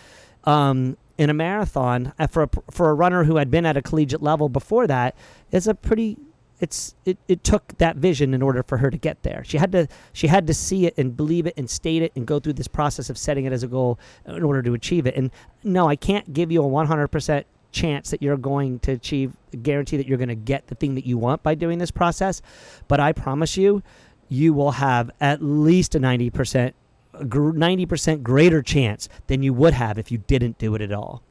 [0.45, 3.81] um, in a marathon uh, for a, for a runner who had been at a
[3.81, 5.15] collegiate level before that
[5.51, 6.17] is a pretty
[6.59, 9.43] it's it, it took that vision in order for her to get there.
[9.45, 12.25] She had to she had to see it and believe it and state it and
[12.25, 15.15] go through this process of setting it as a goal in order to achieve it.
[15.15, 15.31] And
[15.63, 20.07] no, I can't give you a 100% chance that you're going to achieve guarantee that
[20.07, 22.41] you're going to get the thing that you want by doing this process,
[22.87, 23.83] but I promise you
[24.29, 26.73] you will have at least a 90%
[27.13, 31.21] 90% greater chance than you would have if you didn't do it at all.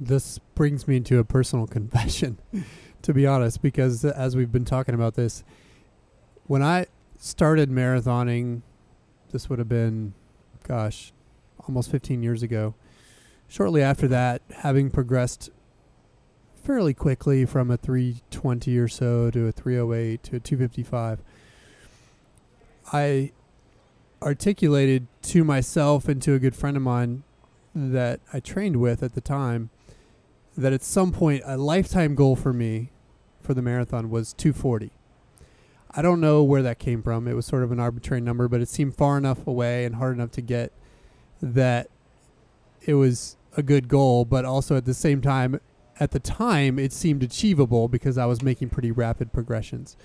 [0.00, 2.38] This brings me into a personal confession,
[3.06, 5.44] to be honest, because as we've been talking about this,
[6.48, 6.86] when I
[7.16, 8.62] started marathoning,
[9.30, 10.12] this would have been,
[10.66, 11.12] gosh,
[11.68, 12.74] almost 15 years ago.
[13.46, 15.50] Shortly after that, having progressed
[16.56, 21.20] fairly quickly from a 320 or so to a 308 to a 255,
[22.92, 23.30] I
[24.20, 27.22] articulated to myself and to a good friend of mine
[27.72, 29.70] that I trained with at the time
[30.58, 32.90] that at some point a lifetime goal for me
[33.46, 34.90] for the marathon was 240.
[35.90, 37.26] I don't know where that came from.
[37.26, 40.16] It was sort of an arbitrary number, but it seemed far enough away and hard
[40.16, 40.72] enough to get
[41.40, 41.88] that
[42.82, 45.60] it was a good goal, but also at the same time
[45.98, 49.96] at the time it seemed achievable because I was making pretty rapid progressions,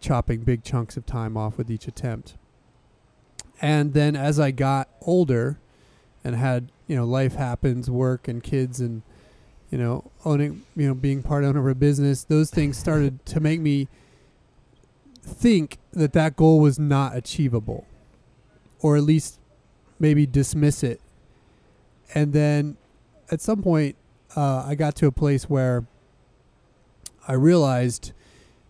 [0.00, 2.36] chopping big chunks of time off with each attempt.
[3.62, 5.58] And then as I got older
[6.22, 9.02] and had, you know, life happens, work and kids and,
[9.74, 13.40] you know, owning, you know, being part owner of a business, those things started to
[13.40, 13.88] make me
[15.20, 17.84] think that that goal was not achievable
[18.78, 19.40] or at least
[19.98, 21.00] maybe dismiss it.
[22.14, 22.76] And then
[23.32, 23.96] at some point,
[24.36, 25.84] uh, I got to a place where
[27.26, 28.12] I realized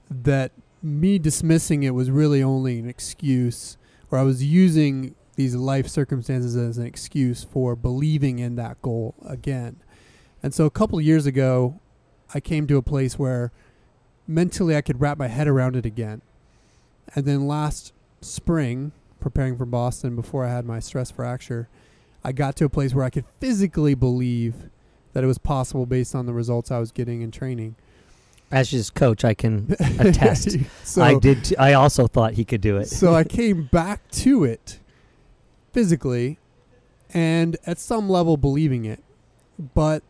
[0.09, 0.53] that
[0.83, 3.77] me dismissing it was really only an excuse
[4.11, 9.15] or I was using these life circumstances as an excuse for believing in that goal
[9.27, 9.77] again.
[10.45, 11.81] And so a couple years ago,
[12.35, 13.51] I came to a place where
[14.29, 16.21] mentally I could wrap my head around it again.
[17.15, 21.71] And then last spring, preparing for Boston before I had my stress fracture,
[22.23, 24.69] I got to a place where I could physically believe
[25.15, 27.77] that it was possible based on the results I was getting in training
[28.53, 30.59] as his coach, I can attest.
[30.85, 31.43] so, I did.
[31.45, 32.89] T- I also thought he could do it.
[32.89, 34.79] so I came back to it
[35.73, 36.39] physically,
[37.15, 39.03] and at some level believing it.
[39.75, 40.03] But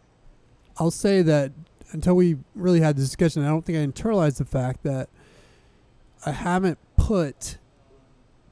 [0.79, 1.53] I'll say that
[1.93, 5.09] until we really had the discussion, I don't think I internalized the fact that
[6.27, 7.59] I haven't put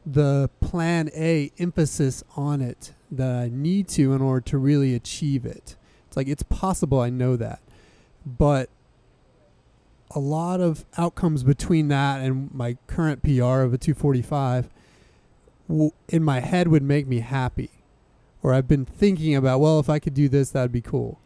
[0.05, 5.45] the plan A emphasis on it that I need to in order to really achieve
[5.45, 5.77] it.
[6.07, 7.01] It's like it's possible.
[7.01, 7.61] I know that,
[8.27, 8.69] but
[10.15, 14.69] a lot of outcomes between that and my current PR of a 245
[15.69, 17.71] w- in my head would make me happy.
[18.43, 21.19] Or I've been thinking about, well, if I could do this, that'd be cool.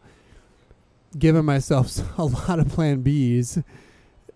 [1.17, 3.63] Giving myself a lot of plan Bs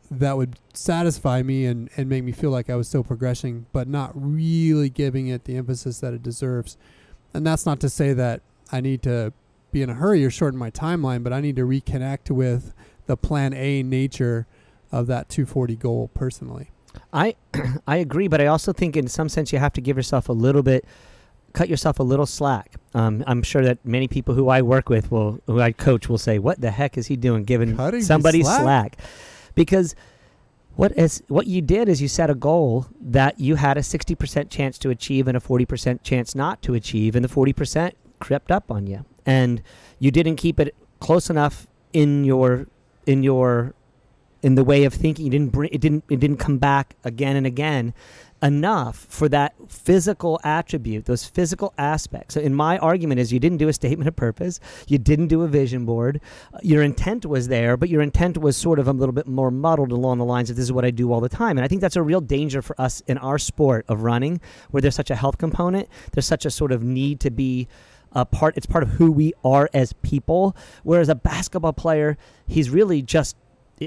[0.09, 3.87] that would satisfy me and, and make me feel like I was still progressing, but
[3.87, 6.77] not really giving it the emphasis that it deserves.
[7.33, 8.41] And that's not to say that
[8.73, 9.31] I need to
[9.71, 12.73] be in a hurry or shorten my timeline, but I need to reconnect with
[13.05, 14.47] the plan A nature
[14.91, 16.71] of that 240 goal personally.
[17.13, 17.35] I
[17.87, 20.33] I agree, but I also think in some sense you have to give yourself a
[20.33, 20.85] little bit,
[21.53, 22.75] cut yourself a little slack.
[22.93, 26.17] Um, I'm sure that many people who I work with will, who I coach, will
[26.17, 28.61] say, "What the heck is he doing, giving Cutting somebody slack?
[28.61, 28.97] slack?"
[29.55, 29.95] Because
[30.75, 34.49] what is what you did is you set a goal that you had a 60%
[34.49, 38.71] chance to achieve and a 40% chance not to achieve, and the 40% crept up
[38.71, 39.61] on you, and
[39.99, 42.67] you didn't keep it close enough in your
[43.05, 43.73] in your
[44.41, 45.25] in the way of thinking.
[45.25, 47.93] You didn't bring it didn't it didn't come back again and again
[48.41, 52.33] enough for that physical attribute, those physical aspects.
[52.33, 55.43] So in my argument is you didn't do a statement of purpose, you didn't do
[55.43, 56.21] a vision board.
[56.61, 59.91] Your intent was there, but your intent was sort of a little bit more muddled
[59.91, 61.57] along the lines of this is what I do all the time.
[61.57, 64.81] And I think that's a real danger for us in our sport of running, where
[64.81, 67.67] there's such a health component, there's such a sort of need to be
[68.13, 72.69] a part it's part of who we are as people whereas a basketball player he's
[72.69, 73.37] really just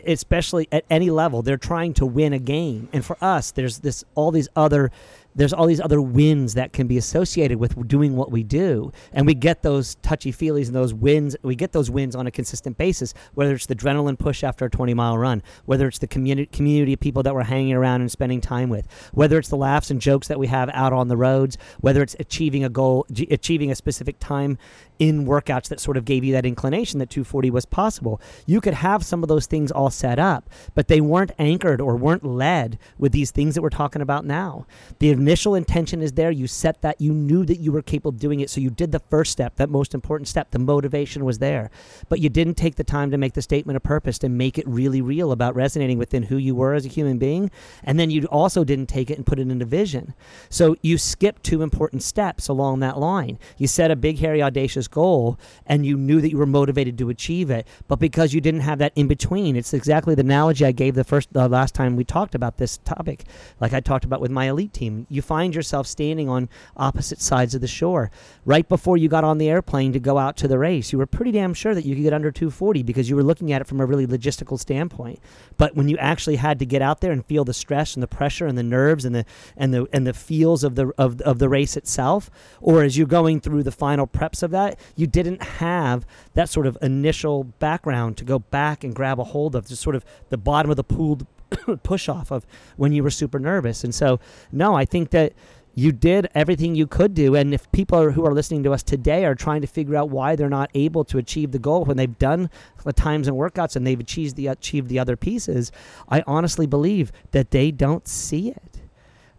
[0.07, 2.89] especially at any level they're trying to win a game.
[2.93, 4.91] And for us there's this all these other
[5.35, 8.93] there's all these other wins that can be associated with doing what we do.
[9.13, 12.31] And we get those touchy feelies and those wins we get those wins on a
[12.31, 16.07] consistent basis whether it's the adrenaline push after a 20 mile run whether it's the
[16.07, 19.57] community community of people that we're hanging around and spending time with whether it's the
[19.57, 23.07] laughs and jokes that we have out on the roads whether it's achieving a goal
[23.31, 24.59] achieving a specific time
[24.99, 28.21] in workouts that sort of gave you that inclination that 240 was possible.
[28.47, 31.97] You could have some of those things all set up but they weren't anchored or
[31.97, 34.67] weren't led with these things that we're talking about now.
[34.99, 36.31] The initial intention is there.
[36.31, 37.01] You set that.
[37.01, 38.51] You knew that you were capable of doing it.
[38.51, 40.51] So you did the first step that most important step.
[40.51, 41.71] The motivation was there.
[42.09, 44.69] But you didn't take the time to make the statement of purpose to make it
[44.69, 47.51] really real about resonating within who you were as a human being.
[47.83, 50.15] And then you also didn't take it and put it into vision.
[50.49, 53.39] So you skipped two important steps along that line.
[53.57, 57.09] You set a big hairy audacious goal and you knew that you were motivated to
[57.09, 57.67] achieve it.
[57.89, 61.05] But because you didn't have that in between it's exactly the analogy i gave the
[61.05, 63.25] first the last time we talked about this topic
[63.61, 67.55] like i talked about with my elite team you find yourself standing on opposite sides
[67.55, 68.11] of the shore.
[68.45, 71.07] Right before you got on the airplane to go out to the race you were
[71.07, 73.67] pretty damn sure that you could get under 240 because you were looking at it
[73.67, 75.19] from a really logistical standpoint.
[75.57, 78.09] But when you actually had to get out there and feel the stress and the
[78.09, 79.25] pressure and the nerves and the
[79.57, 83.07] and the and the feels of the of, of the race itself or as you're
[83.07, 88.17] going through the final preps of that you didn't have that sort of initial background
[88.19, 90.85] to go back and grab a hold of just sort of the bottom of the
[90.85, 91.21] pool
[91.83, 93.85] push off of when you were super nervous.
[93.85, 94.21] And so
[94.53, 95.33] no i think that
[95.75, 97.35] you did everything you could do.
[97.35, 100.09] And if people are, who are listening to us today are trying to figure out
[100.09, 102.51] why they're not able to achieve the goal when they've done
[102.85, 105.73] the times and workouts and they've achieved the achieved the other pieces
[106.09, 108.74] i honestly believe that they don't see it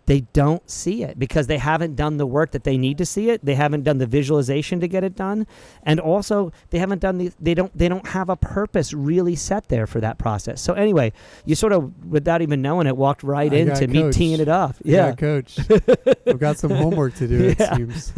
[0.08, 3.32] they don't see it because they haven't done the work that they need to see
[3.32, 3.44] it.
[3.44, 5.48] They haven't done the visualization to get it done.
[5.84, 9.68] And also they haven't done the they don't they don't have a purpose really set
[9.68, 10.62] there for that process.
[10.62, 11.12] So anyway
[11.46, 14.80] you sort of without even knowing it walked right I into me teeing it off
[14.84, 15.16] Yeah, yeah.
[15.16, 15.58] coach.
[16.28, 18.14] I've got some homework to do, it seems.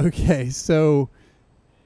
[0.00, 1.08] Okay, so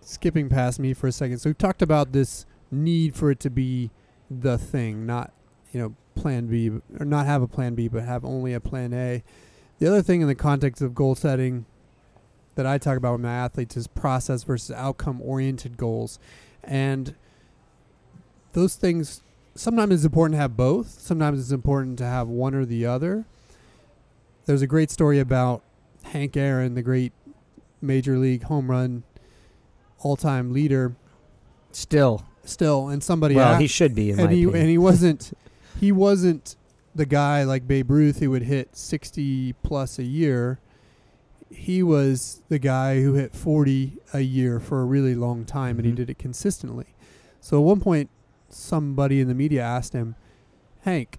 [0.00, 1.38] skipping past me for a second.
[1.38, 3.90] So we've talked about this need for it to be
[4.30, 5.32] the thing, not,
[5.72, 6.68] you know, plan B,
[6.98, 9.22] or not have a plan B, but have only a plan A.
[9.78, 11.64] The other thing in the context of goal setting
[12.54, 16.18] that I talk about with my athletes is process versus outcome oriented goals.
[16.62, 17.14] And
[18.52, 19.22] those things,
[19.54, 23.24] sometimes it's important to have both, sometimes it's important to have one or the other.
[24.44, 25.62] There's a great story about
[26.04, 27.12] Hank Aaron, the great
[27.80, 29.04] major league home run
[30.00, 30.94] all time leader,
[31.72, 32.24] still.
[32.44, 35.32] Still, and somebody well a- he should be my he and he wasn't
[35.80, 36.56] he wasn't
[36.94, 40.58] the guy like Babe Ruth who would hit sixty plus a year.
[41.50, 45.86] He was the guy who hit forty a year for a really long time, and
[45.86, 45.96] he Mhm.
[45.96, 46.86] did it consistently.
[47.40, 48.10] So at one point,
[48.48, 50.14] somebody in the media asked him,
[50.82, 51.18] "Hank,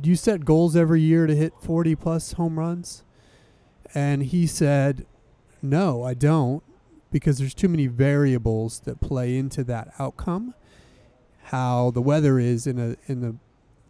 [0.00, 3.04] do you set goals every year to hit forty plus home runs?"
[3.94, 5.06] And he said,
[5.62, 6.62] "No, I don't."
[7.10, 10.52] because there's too many variables that play into that outcome.
[11.44, 13.36] How the weather is in a in the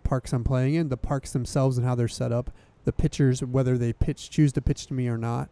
[0.03, 2.51] parks I'm playing in, the parks themselves and how they're set up,
[2.85, 5.49] the pitchers whether they pitch choose to pitch to me or not.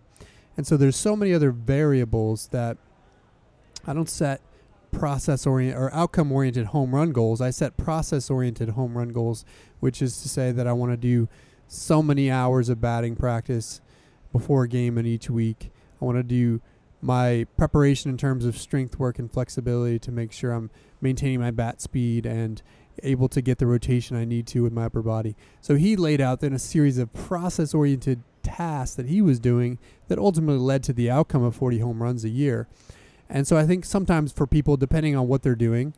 [0.57, 2.77] And so there's so many other variables that
[3.87, 4.41] I don't set
[4.93, 7.41] process oriented or outcome oriented home run goals.
[7.41, 9.45] I set process oriented home run goals,
[9.81, 11.29] which is to say that I want to do
[11.67, 13.81] so many hours of batting practice
[14.31, 15.71] before a game in each week.
[16.01, 16.61] I want to do
[17.03, 21.51] my preparation in terms of strength work and flexibility to make sure I'm maintaining my
[21.51, 22.63] bat speed and
[23.03, 25.35] able to get the rotation I need to with my upper body.
[25.61, 29.79] So he laid out then a series of process oriented tasks that he was doing
[30.07, 32.69] that ultimately led to the outcome of 40 home runs a year.
[33.29, 35.95] And so I think sometimes for people, depending on what they're doing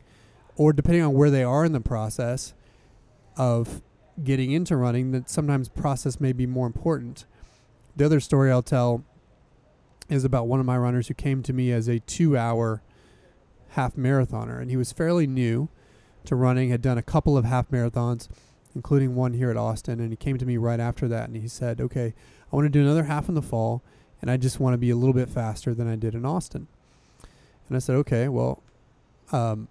[0.55, 2.53] or depending on where they are in the process
[3.37, 3.83] of
[4.23, 7.25] getting into running, that sometimes process may be more important.
[7.95, 9.03] The other story I'll tell
[10.09, 12.81] is about one of my runners who came to me as a two hour
[13.69, 14.59] half marathoner.
[14.59, 15.69] And he was fairly new
[16.25, 18.27] to running, had done a couple of half marathons,
[18.73, 19.99] including one here at Austin.
[19.99, 22.13] And he came to me right after that and he said, Okay,
[22.51, 23.81] I want to do another half in the fall,
[24.21, 26.67] and I just want to be a little bit faster than I did in Austin.
[27.67, 28.61] And I said, Okay, well,
[29.31, 29.67] um,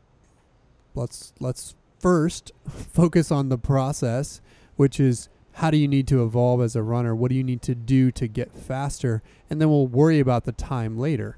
[0.94, 4.40] let's let's first focus on the process,
[4.76, 7.14] which is how do you need to evolve as a runner?
[7.14, 9.22] What do you need to do to get faster?
[9.48, 11.36] And then we'll worry about the time later.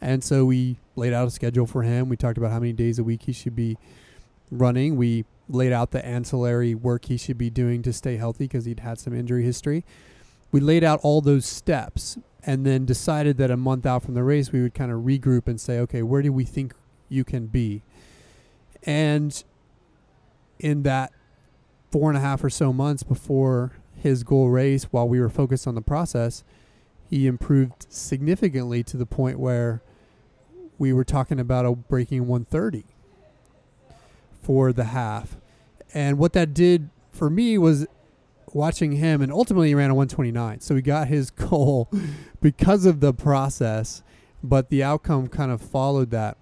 [0.00, 2.10] And so we laid out a schedule for him.
[2.10, 3.78] We talked about how many days a week he should be
[4.50, 4.96] running.
[4.96, 8.80] We laid out the ancillary work he should be doing to stay healthy because he'd
[8.80, 9.82] had some injury history.
[10.52, 14.22] We laid out all those steps and then decided that a month out from the
[14.22, 16.74] race, we would kind of regroup and say, okay, where do we think
[17.08, 17.82] you can be?
[18.82, 19.42] And
[20.58, 21.12] in that
[21.94, 25.64] four and a half or so months before his goal race, while we were focused
[25.64, 26.42] on the process,
[27.08, 29.80] he improved significantly to the point where
[30.76, 32.84] we were talking about a breaking 130
[34.42, 35.36] for the half.
[35.94, 37.86] And what that did for me was
[38.52, 40.62] watching him, and ultimately he ran a 129.
[40.62, 41.88] So he got his goal
[42.40, 44.02] because of the process,
[44.42, 46.38] but the outcome kind of followed that.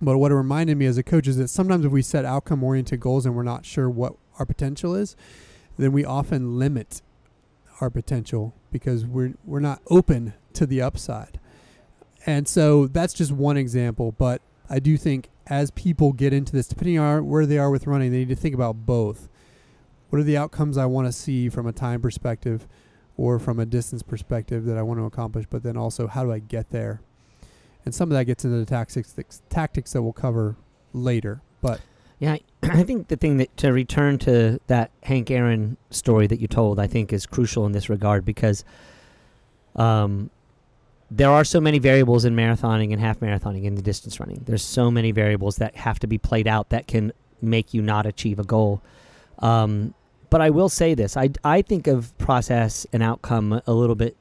[0.00, 2.64] But what it reminded me as a coach is that sometimes if we set outcome
[2.64, 5.16] oriented goals and we're not sure what our potential is,
[5.78, 7.02] then we often limit
[7.80, 11.38] our potential because we're we're not open to the upside.
[12.24, 16.66] And so that's just one example, but I do think as people get into this,
[16.66, 19.28] depending on where they are with running, they need to think about both.
[20.10, 22.66] What are the outcomes I want to see from a time perspective
[23.16, 26.32] or from a distance perspective that I want to accomplish, but then also how do
[26.32, 27.00] I get there?
[27.84, 29.14] And some of that gets into the tactics
[29.48, 30.56] tactics that we'll cover
[30.92, 31.42] later.
[31.60, 31.80] But
[32.18, 36.48] yeah, I think the thing that to return to that Hank Aaron story that you
[36.48, 38.64] told, I think is crucial in this regard because
[39.74, 40.30] um,
[41.10, 44.42] there are so many variables in marathoning and half marathoning in the distance running.
[44.46, 48.06] There's so many variables that have to be played out that can make you not
[48.06, 48.82] achieve a goal.
[49.38, 49.94] Um,
[50.30, 54.16] but I will say this: I I think of process and outcome a little bit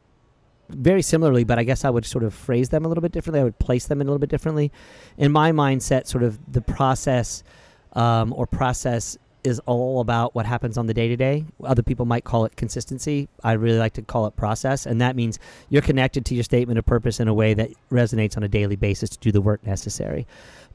[0.70, 3.40] very similarly, but I guess I would sort of phrase them a little bit differently.
[3.40, 4.72] I would place them a little bit differently.
[5.18, 7.44] In my mindset, sort of the process
[7.96, 11.46] um, or process is all about what happens on the day to day.
[11.64, 13.30] Other people might call it consistency.
[13.44, 14.86] I really like to call it process.
[14.86, 15.38] And that means
[15.70, 18.76] you're connected to your statement of purpose in a way that resonates on a daily
[18.76, 20.26] basis to do the work necessary.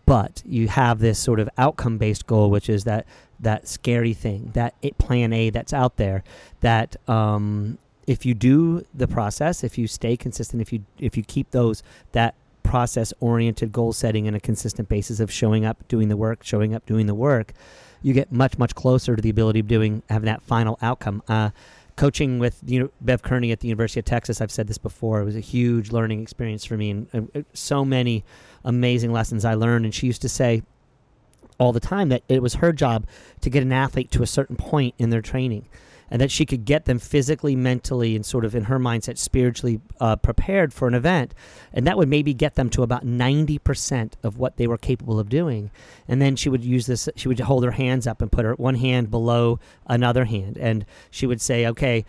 [0.06, 3.06] But you have this sort of outcome based goal, which is that,
[3.40, 6.22] that scary thing, that plan A that's out there
[6.60, 11.22] that um, if you do the process, if you stay consistent, if you if you
[11.22, 12.34] keep those that
[12.70, 16.72] process oriented goal setting in a consistent basis of showing up, doing the work, showing
[16.72, 17.52] up, doing the work,
[18.00, 21.20] you get much, much closer to the ability of doing, having that final outcome.
[21.26, 21.50] Uh,
[21.96, 25.20] coaching with you know, Bev Kearney at the University of Texas, I've said this before,
[25.20, 28.24] it was a huge learning experience for me and, and so many
[28.64, 29.84] amazing lessons I learned.
[29.84, 30.62] And she used to say,
[31.58, 33.04] all the time that it was her job
[33.40, 35.68] to get an athlete to a certain point in their training
[36.10, 39.80] and that she could get them physically, mentally, and sort of in her mindset, spiritually
[40.00, 41.34] uh, prepared for an event.
[41.72, 45.28] And that would maybe get them to about 90% of what they were capable of
[45.28, 45.70] doing.
[46.08, 48.54] And then she would use this, she would hold her hands up and put her
[48.54, 50.58] one hand below another hand.
[50.58, 52.04] And she would say, okay,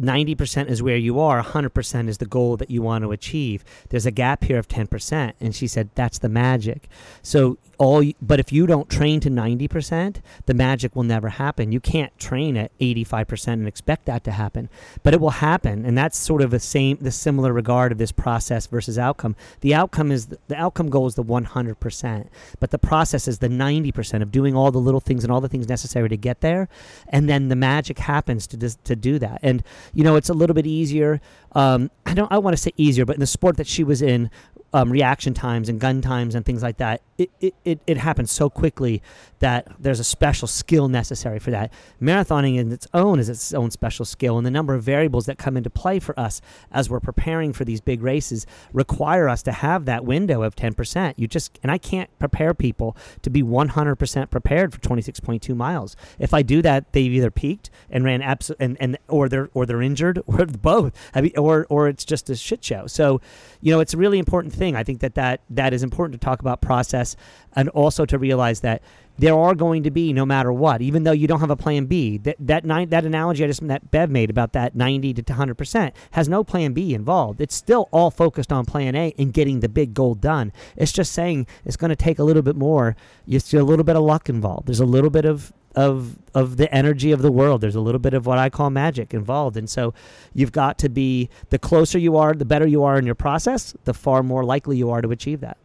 [0.00, 3.64] 90% is where you are, 100% is the goal that you want to achieve.
[3.90, 5.32] There's a gap here of 10%.
[5.40, 6.88] And she said, that's the magic.
[7.22, 11.72] So, all, but if you don't train to 90%, the magic will never happen.
[11.72, 14.68] You can't train at 85% and expect that to happen,
[15.02, 15.84] but it will happen.
[15.84, 19.34] And that's sort of the same, the similar regard of this process versus outcome.
[19.62, 22.28] The outcome is, the, outcome goal is the 100%,
[22.60, 25.48] but the process is the 90% of doing all the little things and all the
[25.48, 26.68] things necessary to get there.
[27.08, 29.40] And then the magic happens to, to do that.
[29.42, 31.20] And, you know, it's a little bit easier.
[31.54, 32.30] Um, I don't.
[32.32, 34.30] I want to say easier, but in the sport that she was in,
[34.72, 38.30] um, reaction times and gun times and things like that, it, it, it, it happens
[38.30, 39.02] so quickly
[39.38, 41.72] that there's a special skill necessary for that.
[42.00, 45.36] Marathoning in its own is its own special skill, and the number of variables that
[45.36, 49.52] come into play for us as we're preparing for these big races require us to
[49.52, 51.14] have that window of 10%.
[51.16, 55.96] You just, and I can't prepare people to be 100% prepared for 26.2 miles.
[56.18, 59.66] If I do that, they've either peaked and ran abs- and, and or they're or
[59.66, 60.92] they're injured or both.
[61.36, 62.86] Or or it's just a shit show.
[62.86, 63.20] So,
[63.60, 64.61] you know, it's a really important thing.
[64.62, 67.16] I think that that that is important to talk about process
[67.54, 68.82] and also to realize that
[69.18, 71.86] there are going to be no matter what, even though you don't have a plan
[71.86, 72.18] B.
[72.18, 75.54] That that nine, that analogy I just that Bev made about that 90 to 100
[75.56, 77.40] percent has no plan B involved.
[77.40, 80.52] It's still all focused on plan A and getting the big goal done.
[80.76, 82.96] It's just saying it's going to take a little bit more.
[83.26, 84.66] You see a little bit of luck involved.
[84.66, 87.60] There's a little bit of of of the energy of the world.
[87.60, 89.94] There's a little bit of what I call magic involved, and so
[90.34, 93.74] you've got to be the closer you are, the better you are in your process,
[93.84, 95.56] the far more likely you are to achieve that.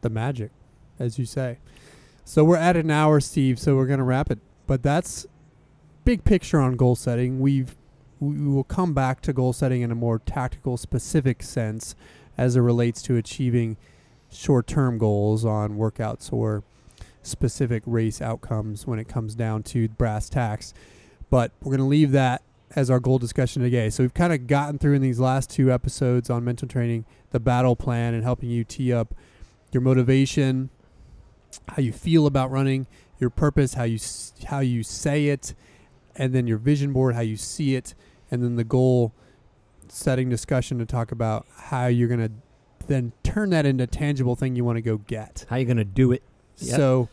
[0.00, 0.50] The magic,
[0.98, 1.58] as you say.
[2.24, 3.58] So we're at an hour, Steve.
[3.58, 4.38] So we're gonna wrap it.
[4.66, 5.26] But that's
[6.04, 7.40] big picture on goal setting.
[7.40, 7.76] We've
[8.20, 11.94] we will come back to goal setting in a more tactical, specific sense
[12.36, 13.78] as it relates to achieving
[14.30, 16.62] short-term goals on workouts or
[17.22, 20.72] specific race outcomes when it comes down to brass tacks.
[21.28, 22.42] But we're going to leave that
[22.74, 23.90] as our goal discussion today.
[23.90, 27.40] So we've kind of gotten through in these last two episodes on mental training the
[27.40, 29.14] battle plan and helping you tee up
[29.72, 30.70] your motivation,
[31.68, 32.86] how you feel about running,
[33.18, 33.98] your purpose, how you
[34.46, 35.54] how you say it,
[36.16, 37.94] and then your vision board, how you see it,
[38.30, 39.12] and then the goal
[39.88, 42.32] setting discussion to talk about how you're going to
[42.86, 45.44] then turn that into a tangible thing you want to go get.
[45.48, 46.22] How you going to do it?
[46.60, 46.76] Yep.
[46.76, 47.08] So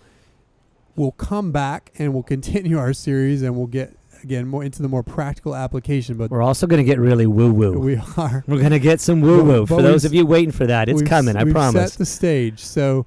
[0.96, 4.88] we'll come back and we'll continue our series and we'll get again more into the
[4.88, 6.18] more practical application.
[6.18, 7.80] But We're also going to get really woo woo.
[7.80, 9.66] we are We're going to get some woo woo.
[9.66, 11.36] For those of you waiting for that, it's coming.
[11.36, 11.92] I we've promise.
[11.92, 12.60] Set the stage.
[12.60, 13.06] So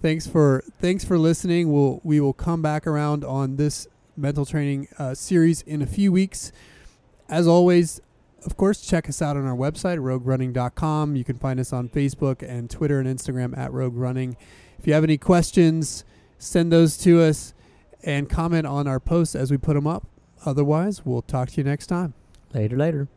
[0.00, 1.72] thanks for thanks for listening.
[1.72, 3.86] We'll we will come back around on this
[4.16, 6.52] mental training uh, series in a few weeks.
[7.28, 8.00] As always,
[8.44, 11.16] of course, check us out on our website, roguerunning.com.
[11.16, 14.36] You can find us on Facebook and Twitter and Instagram at Rogue Running.
[14.82, 16.04] If you have any questions,
[16.38, 17.54] send those to us
[18.02, 20.08] and comment on our posts as we put them up.
[20.44, 22.14] Otherwise, we'll talk to you next time.
[22.52, 23.08] Later, later.